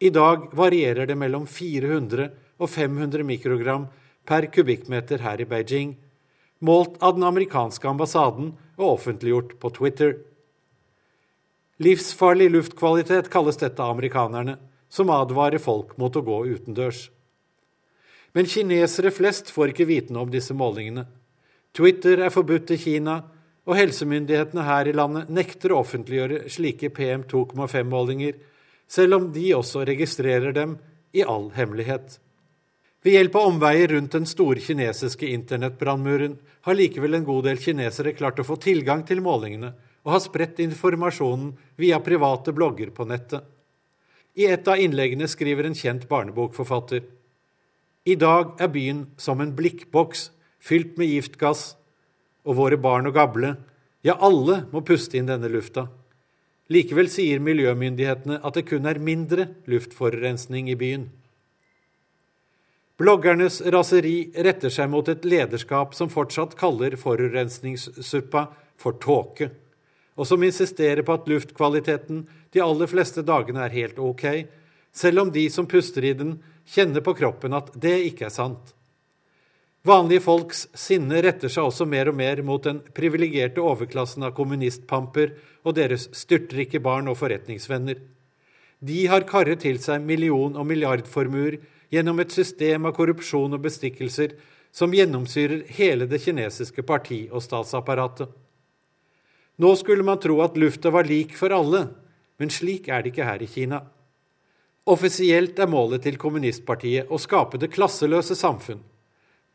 [0.00, 3.86] I dag varierer det mellom 400 og 500 mikrogram
[4.28, 5.94] per kubikkmeter her i Beijing,
[6.64, 10.14] målt av den amerikanske ambassaden og offentliggjort på Twitter.
[11.82, 14.56] Livsfarlig luftkvalitet kalles dette amerikanerne,
[14.88, 17.08] som advarer folk mot å gå utendørs.
[18.34, 21.06] Men kinesere flest får ikke vite noe om disse målingene.
[21.74, 23.20] Twitter er forbudt i Kina,
[23.64, 28.36] og helsemyndighetene her i landet nekter å offentliggjøre slike PM2,5-målinger,
[28.86, 30.76] selv om de også registrerer dem
[31.16, 32.18] i all hemmelighet.
[33.04, 38.14] Ved hjelp av omveier rundt den store kinesiske internettbrannmuren har likevel en god del kinesere
[38.16, 41.50] klart å få tilgang til målingene og har spredt informasjonen
[41.80, 43.42] via private blogger på nettet.
[44.40, 47.04] I et av innleggene skriver en kjent barnebokforfatter
[48.04, 50.30] I dag er byen som en blikkboks
[50.64, 51.74] fylt med giftgass,
[52.44, 53.54] og våre barn og gable,
[54.04, 55.86] ja, alle må puste inn denne lufta.
[56.72, 61.06] Likevel sier miljømyndighetene at det kun er mindre luftforurensning i byen.
[63.00, 68.46] Bloggernes raseri retter seg mot et lederskap som fortsatt kaller forurensningssuppa
[68.80, 69.50] for tåke,
[70.14, 72.22] og som insisterer på at luftkvaliteten
[72.54, 74.24] de aller fleste dagene er helt ok,
[74.94, 76.36] selv om de som puster i den,
[76.70, 78.72] kjenner på kroppen at det ikke er sant.
[79.84, 85.34] Vanlige folks sinne retter seg også mer og mer mot den privilegerte overklassen av kommunistpamper
[85.60, 87.98] og deres styrtrike barn og forretningsvenner.
[88.80, 91.58] De har karret til seg million- og milliardformuer
[91.92, 94.32] gjennom et system av korrupsjon og bestikkelser
[94.72, 98.32] som gjennomsyrer hele det kinesiske parti- og statsapparatet.
[99.60, 101.90] Nå skulle man tro at lufta var lik for alle,
[102.40, 103.84] men slik er det ikke her i Kina.
[104.88, 108.80] Offisielt er målet til kommunistpartiet å skape det klasseløse samfunn.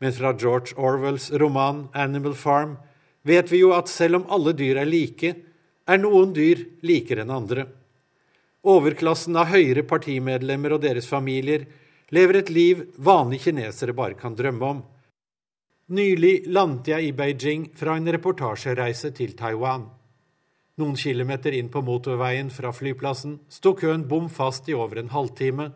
[0.00, 2.76] Men fra George Orwells roman 'Animal Farm'
[3.22, 5.34] vet vi jo at selv om alle dyr er like,
[5.86, 7.66] er noen dyr likere enn andre.
[8.64, 11.66] Overklassen av høyere partimedlemmer og deres familier
[12.12, 14.82] lever et liv vanlige kinesere bare kan drømme om.
[15.90, 19.88] Nylig landet jeg i Beijing fra en reportasjereise til Taiwan.
[20.78, 25.72] Noen kilometer inn på motorveien fra flyplassen sto køen bom fast i over en halvtime,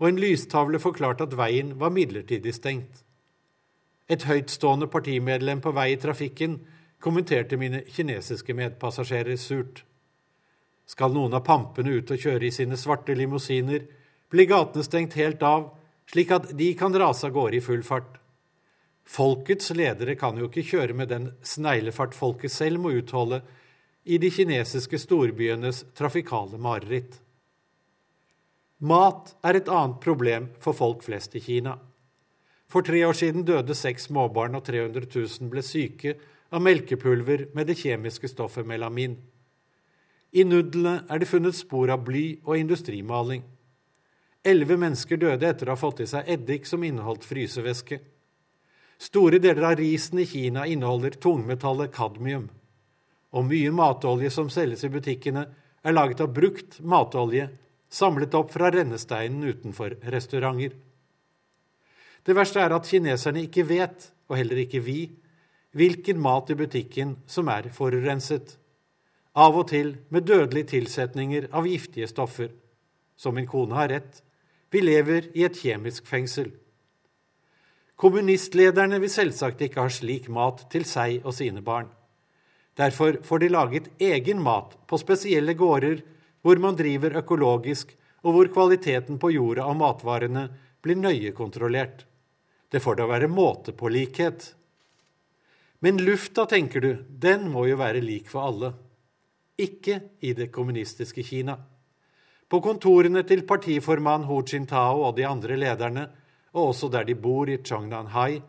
[0.00, 3.04] og en lystavle forklarte at veien var midlertidig stengt.
[4.10, 6.58] Et høytstående partimedlem på vei i trafikken
[7.00, 9.84] kommenterte mine kinesiske medpassasjerer surt.
[10.90, 13.84] Skal noen av pampene ut og kjøre i sine svarte limousiner,
[14.30, 15.68] blir gatene stengt helt av,
[16.10, 18.18] slik at de kan rase av gårde i full fart.
[19.06, 23.40] Folkets ledere kan jo ikke kjøre med den sneglefart folket selv må utholde
[24.04, 27.18] i de kinesiske storbyenes trafikale mareritt.
[28.80, 31.76] Mat er et annet problem for folk flest i Kina.
[32.70, 36.14] For tre år siden døde seks småbarn, og 300 000 ble syke
[36.54, 39.16] av melkepulver med det kjemiske stoffet melamin.
[40.30, 43.42] I nudlene er det funnet spor av bly og industrimaling.
[44.46, 47.98] Elleve mennesker døde etter å ha fått i seg eddik som inneholdt frysevæske.
[49.00, 52.46] Store deler av risen i Kina inneholder tungmetallet kadmium.
[53.34, 55.46] Og mye matolje som selges i butikkene,
[55.82, 57.48] er laget av brukt matolje
[57.90, 60.76] samlet opp fra rennesteinen utenfor restauranter.
[62.26, 65.10] Det verste er at kineserne ikke vet, og heller ikke vi,
[65.76, 68.56] hvilken mat i butikken som er forurenset.
[69.38, 72.50] Av og til med dødelige tilsetninger av giftige stoffer.
[73.16, 74.22] Som min kone har rett,
[74.70, 76.50] vi lever i et kjemisk fengsel.
[78.00, 81.90] Kommunistlederne vil selvsagt ikke ha slik mat til seg og sine barn.
[82.78, 86.00] Derfor får de laget egen mat på spesielle gårder
[86.40, 87.92] hvor man driver økologisk,
[88.24, 90.46] og hvor kvaliteten på jorda og matvarene
[90.84, 92.06] blir nøye kontrollert.
[92.70, 94.52] Det får da være måte på likhet.
[95.82, 98.72] Men lufta, tenker du, den må jo være lik for alle.
[99.60, 101.56] Ikke i det kommunistiske Kina.
[102.50, 106.08] På kontorene til partiformann Hu Jintao og de andre lederne,
[106.52, 108.40] og også der de bor i Chongnanhai,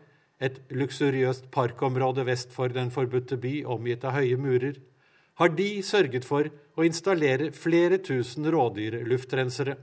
[0.42, 4.80] et luksuriøst parkområde vest for den forbudte by omgitt av høye murer,
[5.38, 9.76] har de sørget for å installere flere tusen rådyrluftrensere.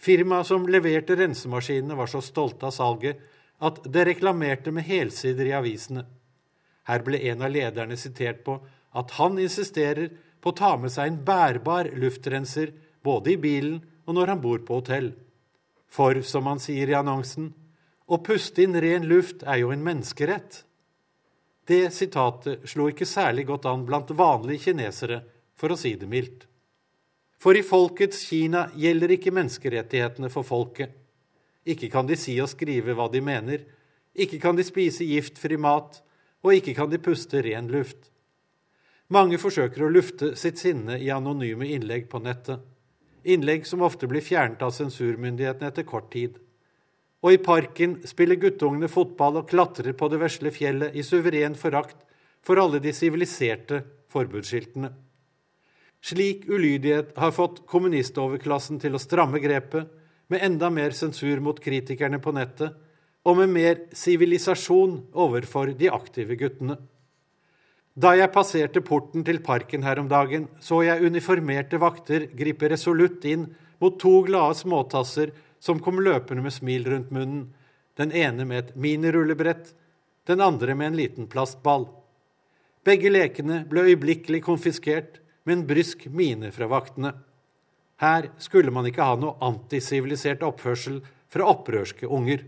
[0.00, 3.22] Firmaet som leverte rensemaskinene, var så stolte av salget
[3.64, 6.04] at det reklamerte med helsider i avisene.
[6.88, 8.58] Her ble en av lederne sitert på
[8.94, 12.74] at han insisterer på å ta med seg en bærbar luftrenser
[13.04, 15.12] både i bilen og når han bor på hotell.
[15.88, 17.52] For, som han sier i annonsen,
[18.04, 20.64] å puste inn ren luft er jo en menneskerett.
[21.64, 25.22] Det sitatet slo ikke særlig godt an blant vanlige kinesere,
[25.56, 26.44] for å si det mildt.
[27.44, 30.94] For i folkets Kina gjelder ikke menneskerettighetene for folket.
[31.68, 33.66] Ikke kan de si og skrive hva de mener,
[34.16, 35.98] ikke kan de spise giftfri mat,
[36.40, 38.08] og ikke kan de puste ren luft.
[39.12, 42.64] Mange forsøker å lufte sitt sinne i anonyme innlegg på nettet.
[43.28, 46.40] Innlegg som ofte blir fjernet av sensurmyndighetene etter kort tid.
[47.20, 52.00] Og i parken spiller guttungene fotball og klatrer på det vesle fjellet i suveren forakt
[52.44, 54.94] for alle de siviliserte forbudsskiltene.
[56.04, 59.88] Slik ulydighet har fått kommunistoverklassen til å stramme grepet,
[60.28, 62.74] med enda mer sensur mot kritikerne på nettet,
[63.24, 66.76] og med mer sivilisasjon overfor de aktive guttene.
[67.96, 73.24] Da jeg passerte porten til parken her om dagen, så jeg uniformerte vakter gripe resolutt
[73.30, 73.48] inn
[73.80, 75.32] mot to glade småtasser
[75.62, 77.48] som kom løpende med smil rundt munnen,
[77.96, 79.72] den ene med et minirullebrett,
[80.28, 81.86] den andre med en liten plastball.
[82.84, 87.12] Begge lekene ble øyeblikkelig konfiskert med en brysk mine fra vaktene.
[88.00, 92.46] Her skulle man ikke ha noe antisivilisert oppførsel fra opprørske unger.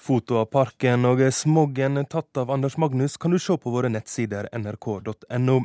[0.00, 4.48] Foto av parken og smoggen tatt av Anders Magnus kan du se på våre nettsider
[4.56, 5.58] nrk.no.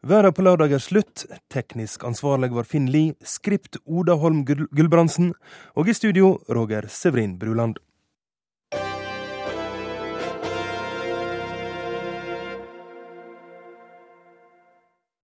[0.00, 1.26] Været på lørdag er slutt.
[1.52, 3.16] Teknisk ansvarlig var Finn Lie.
[3.20, 5.34] Skript Oda Holm Gulbrandsen.
[5.76, 7.76] Og i studio Roger Severin Bruland.